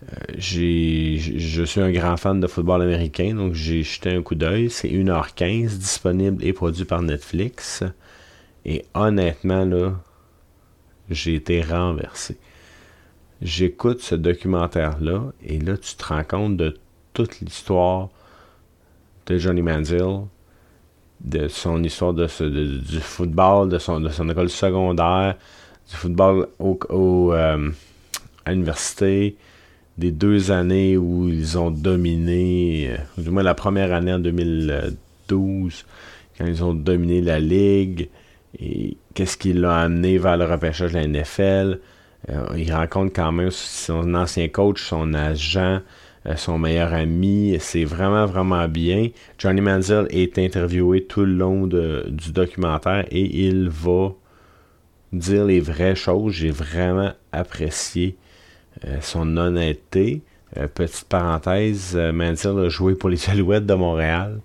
Euh, 0.02 0.34
je 0.38 1.62
suis 1.64 1.80
un 1.80 1.90
grand 1.92 2.16
fan 2.16 2.40
de 2.40 2.46
football 2.46 2.82
américain, 2.82 3.34
donc 3.34 3.54
j'ai 3.54 3.82
jeté 3.82 4.10
un 4.10 4.22
coup 4.22 4.34
d'œil. 4.34 4.70
C'est 4.70 4.88
1h15 4.88 5.78
disponible 5.78 6.44
et 6.44 6.52
produit 6.52 6.84
par 6.84 7.02
Netflix. 7.02 7.84
Et 8.64 8.84
honnêtement, 8.94 9.64
là, 9.64 9.94
j'ai 11.10 11.34
été 11.34 11.62
renversé 11.62 12.38
j'écoute 13.40 14.00
ce 14.00 14.14
documentaire-là, 14.14 15.32
et 15.44 15.58
là, 15.58 15.76
tu 15.76 15.94
te 15.94 16.04
rends 16.04 16.24
compte 16.24 16.56
de 16.56 16.76
toute 17.12 17.40
l'histoire 17.40 18.08
de 19.26 19.38
Johnny 19.38 19.62
Manziel, 19.62 20.22
de 21.20 21.48
son 21.48 21.82
histoire 21.82 22.14
de, 22.14 22.26
du 22.78 23.00
football, 23.00 23.68
de 23.68 23.78
son, 23.78 24.00
de 24.00 24.08
son 24.08 24.28
école 24.28 24.50
secondaire, 24.50 25.36
du 25.88 25.96
football 25.96 26.48
au, 26.58 27.32
euh, 27.32 27.70
à 28.44 28.52
l'université, 28.52 29.36
des 29.98 30.12
deux 30.12 30.50
années 30.50 30.96
où 30.96 31.28
ils 31.28 31.58
ont 31.58 31.70
dominé, 31.70 32.90
euh, 32.90 33.22
du 33.22 33.30
moins 33.30 33.42
la 33.42 33.54
première 33.54 33.92
année 33.92 34.12
en 34.12 34.18
2012, 34.18 35.84
quand 36.38 36.46
ils 36.46 36.64
ont 36.64 36.74
dominé 36.74 37.20
la 37.20 37.38
ligue, 37.38 38.08
et 38.58 38.96
qu'est-ce 39.14 39.36
qui 39.36 39.52
l'a 39.52 39.76
amené 39.80 40.18
vers 40.18 40.36
le 40.36 40.44
repêchage 40.44 40.92
de 40.92 40.98
la 40.98 41.06
NFL, 41.06 41.80
euh, 42.28 42.46
il 42.56 42.72
rencontre 42.72 43.12
quand 43.14 43.32
même 43.32 43.50
son 43.50 44.14
ancien 44.14 44.48
coach, 44.48 44.82
son 44.82 45.14
agent, 45.14 45.80
euh, 46.26 46.36
son 46.36 46.58
meilleur 46.58 46.92
ami. 46.92 47.56
C'est 47.60 47.84
vraiment, 47.84 48.26
vraiment 48.26 48.68
bien. 48.68 49.08
Johnny 49.38 49.60
Manziel 49.60 50.06
est 50.10 50.38
interviewé 50.38 51.04
tout 51.04 51.24
le 51.24 51.34
long 51.34 51.66
du 51.66 52.32
documentaire 52.32 53.06
et 53.10 53.46
il 53.46 53.68
va 53.68 54.14
dire 55.12 55.44
les 55.44 55.60
vraies 55.60 55.94
choses. 55.94 56.34
J'ai 56.34 56.50
vraiment 56.50 57.12
apprécié 57.32 58.16
son 59.00 59.36
honnêteté. 59.36 60.22
petite 60.74 61.04
parenthèse, 61.08 61.96
Manziel 61.96 62.58
a 62.58 62.68
joué 62.68 62.94
pour 62.94 63.08
les 63.08 63.28
Alouettes 63.30 63.66
de 63.66 63.74
Montréal. 63.74 64.40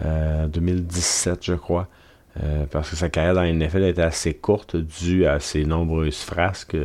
2017, 0.00 1.44
je 1.44 1.54
crois. 1.54 1.88
parce 2.70 2.90
que 2.90 2.96
sa 2.96 3.08
carrière 3.08 3.34
dans 3.34 3.44
NFL 3.44 3.84
était 3.84 4.02
assez 4.02 4.34
courte 4.34 4.76
due 4.76 5.26
à 5.26 5.40
ses 5.40 5.64
nombreuses 5.64 6.20
frasques 6.20 6.76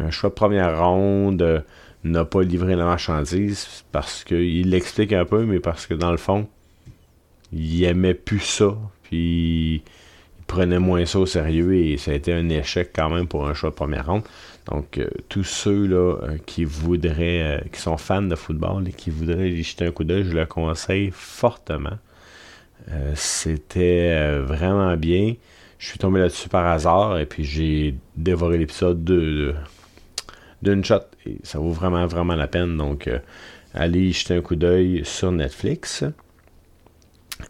un 0.00 0.10
choix 0.10 0.30
de 0.30 0.34
première 0.34 0.78
ronde 0.78 1.42
euh, 1.42 1.60
n'a 2.04 2.24
pas 2.24 2.42
livré 2.42 2.76
la 2.76 2.84
marchandise 2.84 3.84
parce 3.92 4.24
qu'il 4.24 4.70
l'explique 4.70 5.12
un 5.12 5.24
peu, 5.24 5.44
mais 5.44 5.60
parce 5.60 5.86
que 5.86 5.94
dans 5.94 6.10
le 6.10 6.16
fond, 6.16 6.48
il 7.52 7.84
aimait 7.84 8.14
plus 8.14 8.40
ça. 8.40 8.76
Puis 9.02 9.82
il 10.48 10.54
prenait 10.54 10.78
moins 10.78 11.04
ça 11.04 11.18
au 11.18 11.26
sérieux 11.26 11.74
et 11.74 11.96
ça 11.98 12.10
a 12.10 12.14
été 12.14 12.32
un 12.32 12.48
échec 12.48 12.90
quand 12.94 13.10
même 13.10 13.26
pour 13.26 13.46
un 13.46 13.54
choix 13.54 13.70
de 13.70 13.74
première 13.74 14.06
ronde. 14.06 14.22
Donc, 14.70 14.98
euh, 14.98 15.08
tous 15.28 15.44
ceux 15.44 15.86
là, 15.86 16.16
euh, 16.22 16.38
qui 16.46 16.64
voudraient, 16.64 17.64
qui 17.72 17.80
sont 17.80 17.96
fans 17.96 18.22
de 18.22 18.34
football 18.34 18.88
et 18.88 18.92
qui 18.92 19.10
voudraient 19.10 19.50
y 19.50 19.62
jeter 19.62 19.86
un 19.86 19.90
coup 19.90 20.04
d'œil, 20.04 20.24
je 20.24 20.34
le 20.34 20.46
conseille 20.46 21.10
fortement. 21.12 21.98
C'était 23.14 24.38
vraiment 24.38 24.96
bien. 24.96 25.34
Je 25.78 25.86
suis 25.86 25.98
tombé 25.98 26.20
là-dessus 26.20 26.48
par 26.48 26.66
hasard 26.66 27.18
et 27.18 27.26
puis 27.26 27.44
j'ai 27.44 27.94
dévoré 28.16 28.58
l'épisode 28.58 29.04
de, 29.04 29.54
d'une 30.62 30.84
shot. 30.84 31.02
Et 31.24 31.36
ça 31.44 31.58
vaut 31.58 31.70
vraiment, 31.70 32.06
vraiment 32.06 32.34
la 32.34 32.48
peine. 32.48 32.76
Donc, 32.76 33.06
euh, 33.06 33.18
allez 33.74 34.12
jeter 34.12 34.34
un 34.34 34.40
coup 34.40 34.56
d'œil 34.56 35.02
sur 35.04 35.30
Netflix. 35.30 36.04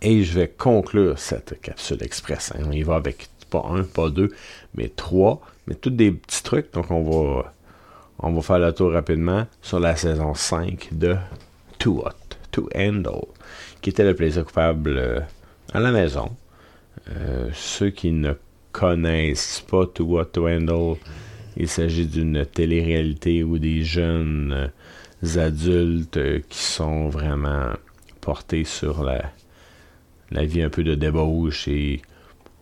Et 0.02 0.22
je 0.22 0.38
vais 0.38 0.48
conclure 0.48 1.18
cette 1.18 1.60
capsule 1.60 2.02
express. 2.02 2.52
Hein. 2.54 2.64
On 2.66 2.72
y 2.72 2.82
va 2.82 2.96
avec 2.96 3.28
pas 3.48 3.64
un, 3.70 3.82
pas 3.82 4.10
deux, 4.10 4.30
mais 4.74 4.88
trois. 4.88 5.40
Mais 5.66 5.74
tous 5.74 5.90
des 5.90 6.12
petits 6.12 6.42
trucs. 6.42 6.72
Donc, 6.72 6.90
on 6.90 7.02
va, 7.02 7.54
on 8.20 8.32
va 8.32 8.42
faire 8.42 8.58
le 8.58 8.72
tour 8.72 8.92
rapidement 8.92 9.46
sur 9.62 9.80
la 9.80 9.96
saison 9.96 10.34
5 10.34 10.88
de 10.92 11.16
Too 11.78 12.02
Hot 12.04 12.36
to 12.50 12.68
Handle, 12.74 13.26
qui 13.80 13.90
était 13.90 14.04
le 14.04 14.14
plaisir 14.14 14.44
coupable 14.44 14.96
euh, 14.96 15.20
à 15.72 15.80
la 15.80 15.92
maison. 15.92 16.30
Euh, 17.10 17.50
ceux 17.52 17.90
qui 17.90 18.12
ne 18.12 18.32
connaissent 18.72 19.64
pas 19.68 19.86
Too 19.86 20.18
Hot 20.18 20.24
to 20.26 20.48
Handle, 20.48 20.96
il 21.56 21.68
s'agit 21.68 22.06
d'une 22.06 22.46
télé-réalité 22.46 23.42
où 23.42 23.58
des 23.58 23.82
jeunes 23.82 24.70
euh, 25.24 25.40
adultes 25.40 26.46
qui 26.48 26.58
sont 26.58 27.08
vraiment 27.08 27.72
portés 28.20 28.64
sur 28.64 29.02
la, 29.04 29.32
la 30.30 30.44
vie 30.44 30.62
un 30.62 30.70
peu 30.70 30.84
de 30.84 30.94
débauche 30.94 31.68
et 31.68 32.02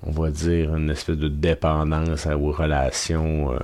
on 0.03 0.11
va 0.11 0.31
dire 0.31 0.75
une 0.75 0.91
espèce 0.91 1.17
de 1.17 1.29
dépendance 1.29 2.27
aux 2.27 2.53
relations 2.53 3.53
euh, 3.53 3.59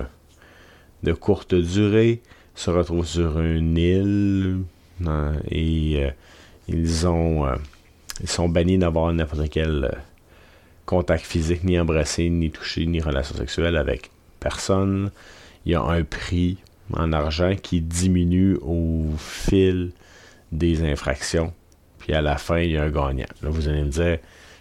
de 1.03 1.13
courte 1.13 1.55
durée 1.55 2.21
se 2.55 2.69
retrouvent 2.69 3.07
sur 3.07 3.39
une 3.39 3.77
île 3.77 4.59
hein, 5.05 5.33
et 5.49 6.07
ils 6.67 7.07
ont 7.07 7.47
ils 8.21 8.29
sont 8.29 8.47
bannis 8.47 8.77
d'avoir 8.77 9.11
n'importe 9.11 9.49
quel 9.49 9.97
contact 10.85 11.25
physique, 11.25 11.63
ni 11.63 11.79
embrasser, 11.79 12.29
ni 12.29 12.51
toucher, 12.51 12.85
ni 12.85 13.01
relation 13.01 13.35
sexuelle 13.35 13.75
avec 13.75 14.11
personne. 14.39 15.11
Il 15.65 15.71
y 15.71 15.75
a 15.75 15.81
un 15.81 16.03
prix 16.03 16.57
en 16.93 17.13
argent 17.13 17.55
qui 17.61 17.81
diminue 17.81 18.57
au 18.61 19.05
fil 19.17 19.91
des 20.51 20.83
infractions. 20.83 21.53
Puis 22.03 22.11
à 22.13 22.21
la 22.21 22.35
fin, 22.35 22.59
il 22.59 22.71
y 22.71 22.77
a 22.77 22.83
un 22.83 22.89
gagnant. 22.89 23.25
Là, 23.41 23.49
vous 23.49 23.69
allez 23.69 23.81
me 23.81 23.89
dire, 23.89 24.17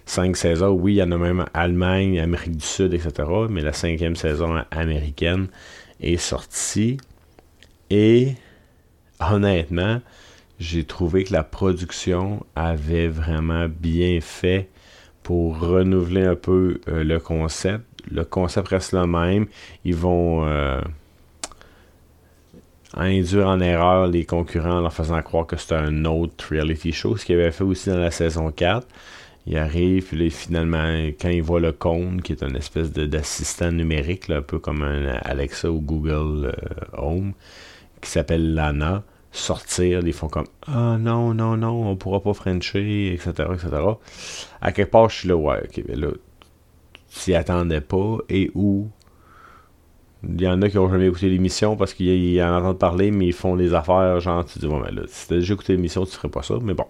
cinq 0.06 0.36
saisons, 0.36 0.70
oui, 0.70 0.94
il 0.94 0.96
y 0.98 1.02
en 1.02 1.10
a 1.10 1.18
même 1.18 1.44
Allemagne, 1.54 2.20
Amérique 2.20 2.56
du 2.56 2.64
Sud, 2.64 2.94
etc. 2.94 3.28
Mais 3.50 3.62
la 3.62 3.72
cinquième 3.72 4.14
saison 4.14 4.62
américaine 4.70 5.48
est 6.00 6.18
sortie. 6.18 6.98
Et 7.90 8.34
honnêtement, 9.18 10.00
j'ai 10.60 10.84
trouvé 10.84 11.24
que 11.24 11.32
la 11.32 11.42
production 11.42 12.46
avait 12.54 13.08
vraiment 13.08 13.66
bien 13.68 14.20
fait 14.20 14.68
pour 15.24 15.58
renouveler 15.58 16.24
un 16.24 16.36
peu 16.36 16.80
euh, 16.86 17.02
le 17.02 17.18
concept. 17.18 17.84
Le 18.08 18.24
concept 18.24 18.68
reste 18.68 18.92
le 18.92 19.04
même. 19.04 19.46
Ils 19.84 19.96
vont 19.96 20.46
euh, 20.46 20.80
induire 22.94 23.48
en 23.48 23.60
erreur 23.60 24.06
les 24.06 24.24
concurrents 24.24 24.78
en 24.78 24.80
leur 24.80 24.92
faisant 24.92 25.20
croire 25.22 25.46
que 25.46 25.56
c'est 25.56 25.74
un 25.74 26.04
autre 26.04 26.46
reality 26.50 26.92
show, 26.92 27.16
ce 27.16 27.24
qu'ils 27.24 27.36
avaient 27.36 27.52
fait 27.52 27.64
aussi 27.64 27.90
dans 27.90 27.98
la 27.98 28.10
saison 28.10 28.50
4. 28.50 28.86
Il 29.46 29.56
arrive, 29.56 30.04
puis 30.04 30.30
finalement, 30.30 30.86
quand 31.20 31.28
il 31.28 31.42
voit 31.42 31.58
le 31.58 31.72
cône, 31.72 32.22
qui 32.22 32.32
est 32.32 32.42
une 32.42 32.56
espèce 32.56 32.92
d'assistant 32.92 33.72
numérique, 33.72 34.30
un 34.30 34.42
peu 34.42 34.58
comme 34.60 34.82
un 34.82 35.16
Alexa 35.22 35.70
ou 35.70 35.80
Google 35.80 36.46
euh, 36.46 36.52
Home, 36.96 37.32
qui 38.00 38.10
s'appelle 38.10 38.54
Lana, 38.54 39.02
sortir, 39.32 40.00
ils 40.06 40.12
font 40.12 40.28
comme 40.28 40.46
Ah 40.68 40.96
non, 40.98 41.34
non, 41.34 41.56
non, 41.56 41.88
on 41.90 41.96
pourra 41.96 42.20
pas 42.20 42.34
Frencher, 42.34 43.12
etc., 43.14 43.48
etc. 43.52 43.68
À 44.60 44.70
quelque 44.70 44.90
part, 44.90 45.08
je 45.08 45.20
suis 45.20 45.28
là, 45.28 45.36
ouais, 45.36 45.62
ok, 45.64 45.84
mais 45.88 45.96
là, 45.96 46.08
s'y 47.08 47.34
attendais 47.34 47.80
pas, 47.80 48.18
et 48.28 48.50
où 48.54 48.88
il 50.28 50.40
y 50.40 50.48
en 50.48 50.62
a 50.62 50.68
qui 50.68 50.78
ont 50.78 50.88
jamais 50.88 51.08
écouté 51.08 51.28
l'émission 51.28 51.76
parce 51.76 51.94
qu'ils 51.94 52.40
en 52.42 52.58
entendent 52.58 52.78
parler, 52.78 53.10
mais 53.10 53.26
ils 53.26 53.32
font 53.32 53.56
des 53.56 53.74
affaires, 53.74 54.20
genre, 54.20 54.44
tu 54.44 54.58
dis, 54.58 54.66
bon, 54.66 54.80
ben 54.80 54.94
là, 54.94 55.02
si 55.06 55.28
t'as 55.28 55.36
déjà 55.36 55.54
écouté 55.54 55.74
l'émission, 55.74 56.04
tu 56.04 56.12
ferais 56.12 56.28
pas 56.28 56.42
ça, 56.42 56.54
mais 56.62 56.74
bon. 56.74 56.86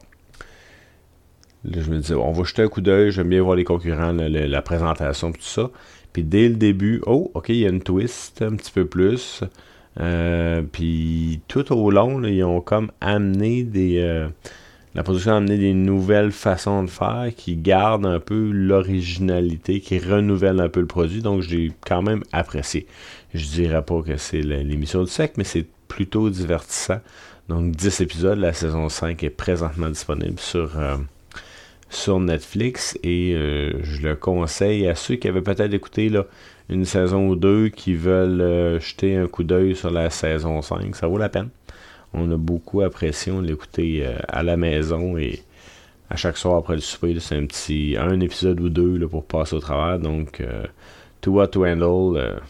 Là, 1.65 1.81
je 1.81 1.91
me 1.91 1.99
dis, 1.99 2.12
on 2.12 2.33
va 2.33 2.43
jeter 2.45 2.62
un 2.62 2.69
coup 2.69 2.81
d'œil, 2.81 3.11
j'aime 3.11 3.29
bien 3.29 3.43
voir 3.43 3.57
les 3.57 3.65
concurrents, 3.65 4.12
la, 4.12 4.62
présentation, 4.62 5.33
tout 5.33 5.41
ça. 5.41 5.71
Puis 6.12 6.25
dès 6.25 6.49
le 6.49 6.57
début, 6.57 7.01
oh, 7.07 7.31
ok, 7.35 7.49
il 7.49 7.57
y 7.57 7.67
a 7.67 7.71
une 7.71 7.83
twist 7.83 8.43
un 8.43 8.57
petit 8.57 8.73
peu 8.73 8.85
plus. 8.85 9.43
Euh, 10.01 10.62
puis 10.71 11.41
tout 11.49 11.73
au 11.73 11.91
long, 11.91 12.23
ils 12.25 12.45
ont 12.45 12.61
comme 12.61 12.91
amené 13.01 13.62
des. 13.62 13.99
Euh, 14.01 14.29
la 14.95 15.03
production 15.03 15.33
a 15.33 15.37
amené 15.37 15.57
des 15.57 15.73
nouvelles 15.73 16.33
façons 16.33 16.83
de 16.83 16.91
faire 16.91 17.31
qui 17.37 17.57
gardent 17.57 18.07
un 18.07 18.21
peu 18.21 18.51
l'originalité, 18.51 19.81
qui 19.81 19.99
renouvellent 19.99 20.61
un 20.61 20.69
peu 20.69 20.81
le 20.81 20.87
produit. 20.87 21.23
Donc 21.23 21.41
j'ai 21.41 21.73
quand 21.87 22.03
même 22.03 22.23
apprécié. 22.33 22.87
Je 23.33 23.47
dirais 23.47 23.83
pas 23.83 24.03
que 24.03 24.16
c'est 24.16 24.43
l'émission 24.43 25.03
du 25.03 25.11
sec, 25.11 25.35
mais 25.37 25.45
c'est 25.45 25.66
plutôt 25.88 26.29
divertissant. 26.29 27.01
Donc 27.49 27.73
10 27.73 28.01
épisodes, 28.03 28.38
la 28.38 28.53
saison 28.53 28.88
5 28.88 29.23
est 29.23 29.31
présentement 29.31 29.88
disponible 29.88 30.38
sur, 30.38 30.79
euh, 30.79 30.97
sur 31.88 32.21
Netflix 32.21 32.99
et 33.03 33.35
je 33.35 34.03
le 34.03 34.14
conseille 34.14 34.87
à 34.88 34.95
ceux 34.95 35.16
qui 35.16 35.29
avaient 35.29 35.43
peut-être 35.43 35.73
écouté 35.73 36.11
une 36.69 36.85
saison 36.85 37.29
ou 37.29 37.37
deux 37.37 37.69
qui 37.69 37.95
veulent 37.95 38.40
euh, 38.40 38.81
jeter 38.81 39.16
un 39.16 39.27
coup 39.27 39.45
d'œil 39.45 39.77
sur 39.77 39.90
la 39.90 40.11
saison 40.11 40.62
5, 40.62 40.95
ça 40.97 41.07
vaut 41.07 41.19
la 41.19 41.29
peine. 41.29 41.49
On 42.14 42.31
a 42.31 42.37
beaucoup 42.37 42.83
apprécié, 42.83 43.33
on 43.33 43.40
l'écoutait 43.40 44.03
euh, 44.05 44.18
à 44.29 44.42
la 44.42 44.57
maison 44.57 45.16
et 45.16 45.42
à 46.11 46.16
chaque 46.16 46.37
soir 46.37 46.57
après 46.57 46.75
le 46.75 46.81
souper, 46.81 47.18
c'est 47.20 47.37
un 47.37 47.46
petit 47.46 47.96
un 47.98 48.20
épisode 48.20 48.61
ou 48.61 48.68
deux 48.68 49.09
pour 49.09 49.25
passer 49.25 49.57
au 49.57 49.61
travers. 49.61 49.98
Donc, 49.98 50.40
euh, 50.40 50.64
To 51.22 51.33
What 51.33 51.48
to 51.48 51.64
Handle, 51.64 52.40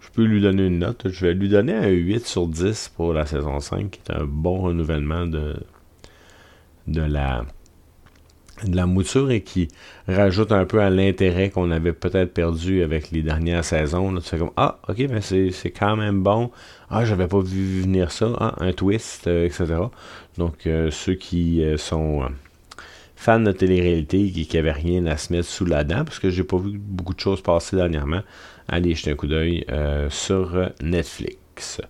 je 0.00 0.08
peux 0.10 0.24
lui 0.24 0.40
donner 0.40 0.66
une 0.66 0.80
note. 0.80 1.08
Je 1.08 1.26
vais 1.26 1.34
lui 1.34 1.48
donner 1.48 1.74
un 1.74 1.88
8 1.88 2.26
sur 2.26 2.48
10 2.48 2.92
pour 2.96 3.12
la 3.12 3.26
saison 3.26 3.60
5, 3.60 3.90
qui 3.90 4.00
est 4.08 4.16
un 4.16 4.24
bon 4.24 4.62
renouvellement 4.62 5.26
de 5.26 5.56
la 6.88 7.44
de 8.62 8.76
la 8.76 8.86
mouture 8.86 9.30
et 9.30 9.40
qui 9.40 9.68
rajoute 10.06 10.52
un 10.52 10.64
peu 10.64 10.80
à 10.80 10.90
l'intérêt 10.90 11.50
qu'on 11.50 11.70
avait 11.70 11.92
peut-être 11.92 12.32
perdu 12.32 12.82
avec 12.82 13.10
les 13.10 13.22
dernières 13.22 13.64
saisons. 13.64 14.14
Ah, 14.56 14.78
ok, 14.88 14.98
mais 15.10 15.20
c'est 15.20 15.70
quand 15.70 15.96
même 15.96 16.22
bon. 16.22 16.50
Ah, 16.88 17.04
j'avais 17.04 17.26
pas 17.26 17.40
vu 17.40 17.82
venir 17.82 18.12
ça. 18.12 18.28
Ah, 18.38 18.54
un 18.60 18.72
twist, 18.72 19.26
euh, 19.26 19.46
etc. 19.46 19.66
Donc, 20.38 20.66
euh, 20.66 20.90
ceux 20.90 21.14
qui 21.14 21.62
euh, 21.64 21.76
sont 21.76 22.22
fans 23.16 23.40
de 23.40 23.52
télé-réalité 23.52 24.24
et 24.24 24.30
qui 24.30 24.56
n'avaient 24.56 24.72
rien 24.72 25.04
à 25.06 25.16
se 25.16 25.32
mettre 25.32 25.48
sous 25.48 25.64
la 25.64 25.82
dent, 25.82 26.04
parce 26.04 26.18
que 26.18 26.30
j'ai 26.30 26.44
pas 26.44 26.58
vu 26.58 26.78
beaucoup 26.78 27.14
de 27.14 27.20
choses 27.20 27.40
passer 27.40 27.76
dernièrement, 27.76 28.20
allez 28.68 28.94
jeter 28.94 29.12
un 29.12 29.16
coup 29.16 29.26
d'œil 29.26 29.66
sur 30.10 30.70
Netflix. 30.82 31.80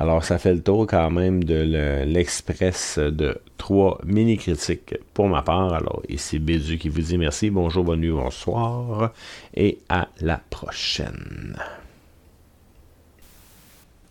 Alors, 0.00 0.22
ça 0.22 0.38
fait 0.38 0.54
le 0.54 0.62
tour 0.62 0.86
quand 0.86 1.10
même 1.10 1.42
de 1.42 2.04
l'express 2.06 3.00
de 3.00 3.36
trois 3.56 3.98
mini-critiques 4.04 4.94
pour 5.12 5.26
ma 5.28 5.42
part. 5.42 5.74
Alors, 5.74 6.02
ici 6.08 6.38
Bédu 6.38 6.78
qui 6.78 6.88
vous 6.88 7.00
dit 7.00 7.18
merci, 7.18 7.50
bonjour, 7.50 7.82
bonne 7.82 7.98
nuit, 7.98 8.12
bonsoir, 8.12 9.12
et 9.56 9.78
à 9.88 10.06
la 10.20 10.40
prochaine. 10.50 11.56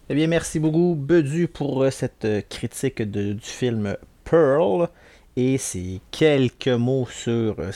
Eh 0.10 0.16
bien, 0.16 0.28
merci 0.28 0.60
beaucoup, 0.60 0.94
Bedu, 1.00 1.48
pour 1.48 1.84
euh, 1.84 1.90
cette 1.90 2.26
euh, 2.26 2.42
critique 2.50 3.02
du 3.02 3.38
film 3.40 3.96
Pearl 4.26 4.90
et 5.38 5.58
ces 5.58 6.02
quelques 6.12 6.68
mots 6.68 7.08
sur 7.10 7.56
euh, 7.60 7.72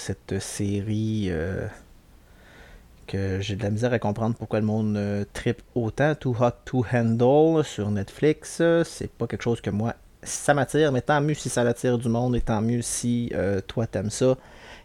série 3.12 3.41
j'ai 3.41 3.56
de 3.56 3.63
la 3.63 3.69
misère 3.69 3.93
à 3.93 4.00
comprendre 4.00 4.36
pourquoi 4.38 4.60
le 4.60 4.65
monde 4.65 4.95
euh, 4.97 5.26
tripe 5.34 5.62
autant. 5.76 6.15
Too 6.15 6.36
Hot 6.39 6.52
to 6.65 6.86
Handle 6.93 7.63
sur 7.63 7.89
Netflix, 7.91 8.62
c'est 8.84 9.12
pas 9.12 9.28
quelque 9.28 9.43
chose 9.43 9.62
que 9.62 9.69
moi 9.69 9.95
ça 10.24 10.54
m'attire, 10.54 10.91
mais 10.91 11.02
tant 11.02 11.19
mieux 11.19 11.34
si 11.34 11.50
ça 11.50 11.63
l'attire 11.63 11.97
du 11.97 12.08
monde 12.08 12.36
et 12.36 12.41
tant 12.41 12.62
mieux 12.62 12.84
si 12.84 13.32
euh, 13.34 13.60
toi 13.65 13.88
t'aimes 13.88 14.12
ça. 14.12 14.38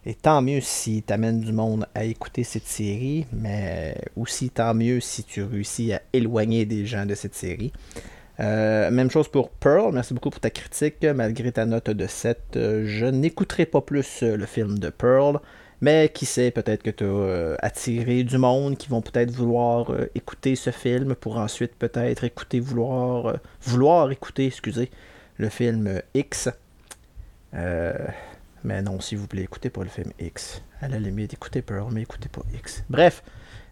Et 0.07 0.15
tant 0.15 0.41
mieux 0.41 0.61
si 0.61 1.03
t'amènes 1.03 1.41
du 1.41 1.53
monde 1.53 1.87
à 1.95 2.05
écouter 2.05 2.45
cette 2.45 2.67
série, 2.67 3.27
mais 3.33 3.97
aussi 4.17 4.51
tant 4.51 4.73
mieux 4.73 5.01
si 5.01 5.25
tu 5.25 5.43
réussis 5.43 5.93
à 5.93 6.01
éloigner 6.13 6.65
des 6.65 6.87
gens 6.87 7.05
de 7.05 7.15
cette 7.15 7.35
série. 7.35 7.73
Euh, 8.39 8.91
même 8.91 9.11
chose 9.11 9.29
pour 9.29 9.51
Pearl, 9.51 9.93
merci 9.93 10.15
beaucoup 10.15 10.31
pour 10.31 10.41
ta 10.41 10.51
critique. 10.51 11.03
Malgré 11.03 11.51
ta 11.51 11.67
note 11.67 11.91
de 11.91 12.07
7, 12.07 12.39
je 12.55 13.07
n'écouterai 13.07 13.67
pas 13.67 13.81
plus 13.81 14.23
le 14.23 14.47
film 14.47 14.79
de 14.79 14.91
Pearl. 14.91 15.41
Mais 15.81 16.11
qui 16.13 16.25
sait, 16.25 16.51
peut-être 16.51 16.83
que 16.83 16.91
tu 16.91 17.05
as 17.05 17.07
euh, 17.07 17.57
attiré 17.61 18.25
du 18.25 18.39
monde 18.39 18.77
qui 18.79 18.89
vont 18.89 19.03
peut-être 19.03 19.31
vouloir 19.31 19.93
euh, 19.93 20.11
écouter 20.15 20.57
ce 20.57 20.71
film 20.71 21.15
pour 21.15 21.37
ensuite 21.37 21.75
peut-être 21.75 22.25
écouter, 22.25 22.61
vouloir, 22.61 23.27
euh, 23.27 23.37
vouloir 23.63 24.11
écouter, 24.11 24.47
excusez, 24.47 24.91
le 25.37 25.49
film 25.51 26.01
X. 26.15 26.49
mais 27.53 28.83
non, 28.83 29.01
s'il 29.01 29.19
vous 29.19 29.27
plaît, 29.27 29.43
écoutez 29.43 29.69
pas 29.71 29.83
le 29.83 29.91
film 29.91 30.13
X. 30.19 30.63
À 30.81 30.89
la 30.89 30.99
limite, 30.99 31.35
écoutez 31.35 31.63
Pearl, 31.63 31.93
mais 31.93 32.03
écoutez 32.03 32.29
pas 32.29 32.43
X. 32.55 32.83
Bref, 32.89 33.23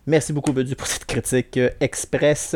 merci 0.07 0.33
beaucoup 0.33 0.53
Bedu 0.53 0.77
pour 0.77 0.87
cette 0.87 1.07
critique 1.07 1.59
express. 1.81 2.55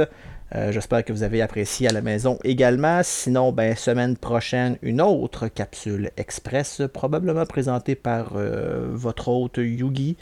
Euh, 0.55 0.73
j'espère 0.73 1.05
que 1.05 1.13
vous 1.13 1.23
avez 1.23 1.43
apprécié 1.43 1.89
à 1.89 1.93
la 1.93 2.01
maison 2.01 2.39
également. 2.43 3.03
Sinon, 3.03 3.53
ben, 3.53 3.77
semaine 3.77 4.17
prochaine, 4.17 4.79
une 4.81 5.01
autre 5.01 5.49
capsule 5.49 6.11
express, 6.17 6.81
probablement 6.93 7.45
présentée 7.45 7.95
par 7.95 8.33
euh, 8.37 8.89
votre 8.91 9.29
hôte 9.29 9.59
Yugi. 9.59 10.17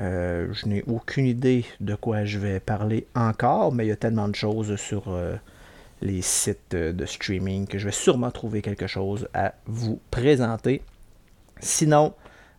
Euh, 0.00 0.48
je 0.52 0.66
n'ai 0.66 0.82
aucune 0.86 1.26
idée 1.26 1.66
de 1.80 1.94
quoi 1.94 2.24
je 2.24 2.38
vais 2.38 2.58
parler 2.58 3.06
encore, 3.14 3.72
mais 3.72 3.84
il 3.84 3.88
y 3.88 3.92
a 3.92 3.96
tellement 3.96 4.28
de 4.28 4.34
choses 4.34 4.76
sur 4.76 5.14
les 6.00 6.22
sites 6.22 6.74
de 6.74 7.04
streaming 7.04 7.66
que 7.66 7.78
je 7.78 7.84
vais 7.84 7.92
sûrement 7.92 8.30
trouver 8.30 8.62
quelque 8.62 8.86
chose 8.86 9.28
à 9.34 9.52
vous 9.66 10.00
présenter. 10.10 10.80
Sinon, 11.60 12.14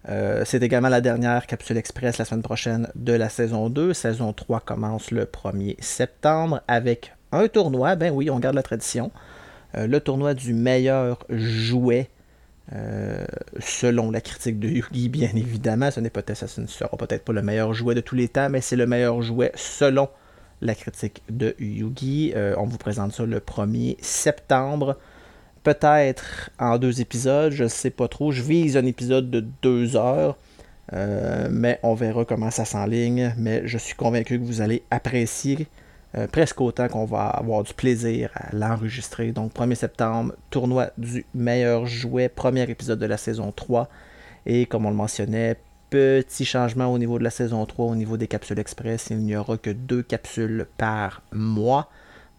c'est 0.06 0.64
également 0.64 0.90
la 0.90 1.02
dernière 1.02 1.46
capsule 1.48 1.78
express 1.78 2.18
la 2.18 2.26
semaine 2.26 2.42
prochaine 2.42 2.90
de 2.96 3.14
la 3.14 3.30
saison 3.30 3.70
2. 3.70 3.94
Saison 3.94 4.34
3 4.34 4.60
commence 4.62 5.12
le 5.12 5.26
1er 5.26 5.76
septembre 5.80 6.62
avec 6.68 7.14
un 7.32 7.48
tournoi. 7.48 7.96
Ben 7.96 8.12
oui, 8.14 8.30
on 8.30 8.40
garde 8.40 8.56
la 8.56 8.64
tradition. 8.64 9.12
Euh, 9.76 9.88
le 9.88 10.00
tournoi 10.00 10.34
du 10.34 10.54
meilleur 10.54 11.26
jouet. 11.30 12.10
Euh, 12.74 13.26
selon 13.60 14.12
la 14.12 14.22
critique 14.22 14.60
de 14.60 14.70
Yugi, 14.70 15.10
bien 15.10 15.32
évidemment, 15.36 15.92
ce 15.92 16.00
n'est 16.00 16.10
peut-être 16.10 16.36
ça 16.36 16.62
ne 16.62 16.68
sera 16.68 16.96
peut-être 16.96 17.26
pas 17.26 17.34
le 17.34 17.42
meilleur 17.42 17.74
jouet 17.74 17.96
de 17.96 18.02
tous 18.02 18.16
les 18.16 18.30
temps, 18.30 18.50
mais 18.50 18.62
c'est 18.62 18.78
le 18.78 18.86
meilleur 18.86 19.22
jouet 19.22 19.52
selon 19.56 20.08
la 20.62 20.74
critique 20.74 21.22
de 21.30 21.54
Yugi. 21.60 22.32
Euh, 22.36 22.54
on 22.58 22.66
vous 22.66 22.78
présente 22.78 23.12
ça 23.12 23.26
le 23.26 23.40
1er 23.40 23.98
septembre 24.00 24.98
peut-être 25.64 26.50
en 26.60 26.78
deux 26.78 27.02
épisodes, 27.02 27.52
je 27.52 27.64
ne 27.64 27.70
sais 27.70 27.90
pas 27.90 28.08
trop. 28.08 28.32
Je 28.32 28.42
vise 28.42 28.78
un 28.78 28.86
épisode 28.86 29.30
de 29.30 29.46
deux 29.62 29.96
heures, 29.96 30.38
euh, 30.94 31.48
mais 31.52 31.80
on 31.84 31.94
verra 31.94 32.26
comment 32.26 32.52
ça 32.52 32.66
s'enligne. 32.66 33.34
Mais 33.38 33.62
je 33.66 33.78
suis 33.78 33.96
convaincu 33.96 34.40
que 34.40 34.44
vous 34.44 34.62
allez 34.62 34.84
apprécier 34.92 35.68
euh, 36.18 36.28
presque 36.28 36.60
autant 36.60 36.90
qu'on 36.90 37.06
va 37.06 37.28
avoir 37.28 37.64
du 37.64 37.74
plaisir 37.74 38.32
à 38.36 38.54
l'enregistrer. 38.54 39.32
Donc 39.32 39.54
1er 39.54 39.76
septembre, 39.76 40.34
tournoi 40.50 40.90
du 40.98 41.26
meilleur 41.34 41.86
jouet, 41.86 42.28
premier 42.28 42.70
épisode 42.70 43.00
de 43.00 43.06
la 43.06 43.18
saison 43.18 43.52
3. 43.52 43.88
Et 44.46 44.66
comme 44.66 44.86
on 44.86 44.90
le 44.90 44.96
mentionnait, 44.96 45.58
petit 45.90 46.46
changement 46.46 46.92
au 46.92 46.98
niveau 46.98 47.18
de 47.20 47.24
la 47.24 47.30
saison 47.30 47.66
3, 47.66 47.86
au 47.86 47.96
niveau 47.96 48.18
des 48.18 48.28
capsules 48.28 48.60
express. 48.60 49.08
Il 49.10 49.20
n'y 49.20 49.36
aura 49.36 49.58
que 49.58 49.70
deux 49.70 50.04
capsules 50.04 50.66
par 50.78 51.22
mois. 51.32 51.90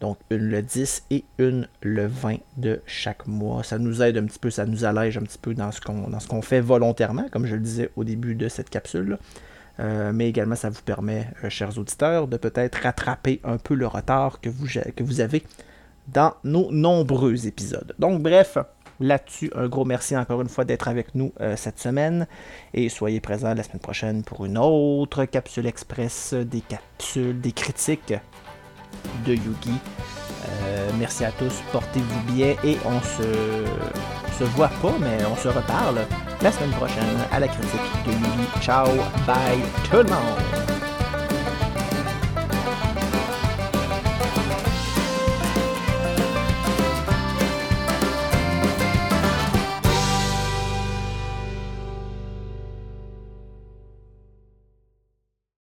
Donc 0.02 0.18
une 0.30 0.48
le 0.48 0.62
10 0.62 1.04
et 1.12 1.24
une 1.38 1.68
le 1.80 2.06
20 2.06 2.38
de 2.56 2.82
chaque 2.86 3.28
mois. 3.28 3.62
Ça 3.62 3.78
nous 3.78 4.02
aide 4.02 4.18
un 4.18 4.24
petit 4.24 4.40
peu, 4.40 4.50
ça 4.50 4.66
nous 4.66 4.84
allège 4.84 5.16
un 5.16 5.22
petit 5.22 5.38
peu 5.38 5.54
dans 5.54 5.70
ce 5.70 5.80
qu'on, 5.80 6.42
fait 6.42 6.60
volontairement, 6.60 7.28
comme 7.30 7.46
je 7.46 7.54
le 7.54 7.60
disais 7.60 7.88
au 7.94 8.02
début 8.02 8.34
de 8.34 8.48
cette 8.48 8.68
capsule. 8.68 9.18
Euh, 9.78 10.10
mais 10.12 10.28
également, 10.28 10.56
ça 10.56 10.70
vous 10.70 10.82
permet, 10.82 11.28
euh, 11.44 11.50
chers 11.50 11.78
auditeurs, 11.78 12.26
de 12.26 12.36
peut-être 12.36 12.74
rattraper 12.82 13.40
un 13.44 13.58
peu 13.58 13.74
le 13.74 13.86
retard 13.86 14.40
que 14.40 14.50
vous, 14.50 14.66
que 14.66 15.04
vous 15.04 15.20
avez 15.20 15.44
dans 16.08 16.34
nos 16.42 16.72
nombreux 16.72 17.46
épisodes. 17.46 17.94
Donc, 18.00 18.20
bref, 18.22 18.58
là-dessus, 18.98 19.52
un 19.54 19.68
gros 19.68 19.84
merci 19.84 20.16
encore 20.16 20.42
une 20.42 20.48
fois 20.48 20.64
d'être 20.64 20.88
avec 20.88 21.14
nous 21.14 21.32
euh, 21.40 21.54
cette 21.54 21.78
semaine. 21.78 22.26
Et 22.74 22.88
soyez 22.88 23.20
présents 23.20 23.54
la 23.54 23.62
semaine 23.62 23.78
prochaine 23.78 24.24
pour 24.24 24.44
une 24.44 24.58
autre 24.58 25.26
capsule 25.26 25.66
express, 25.66 26.34
des 26.34 26.60
capsules, 26.60 27.40
des 27.40 27.52
critiques 27.52 28.14
de 29.26 29.34
Yugi. 29.34 29.78
merci 30.98 31.24
à 31.24 31.32
tous, 31.32 31.54
portez-vous 31.72 32.32
bien 32.32 32.54
et 32.64 32.78
on 32.84 33.00
se 33.00 34.44
voit 34.56 34.70
pas, 34.80 34.94
mais 35.00 35.18
on 35.30 35.36
se 35.36 35.48
reparle 35.48 36.00
la 36.40 36.52
semaine 36.52 36.70
prochaine 36.70 37.18
à 37.30 37.38
la 37.38 37.48
critique 37.48 37.80
de 38.06 38.12
Yugi. 38.12 38.60
Ciao, 38.60 38.88
bye 39.26 39.60
tout 39.90 39.98
le 39.98 40.04
monde! 40.04 40.71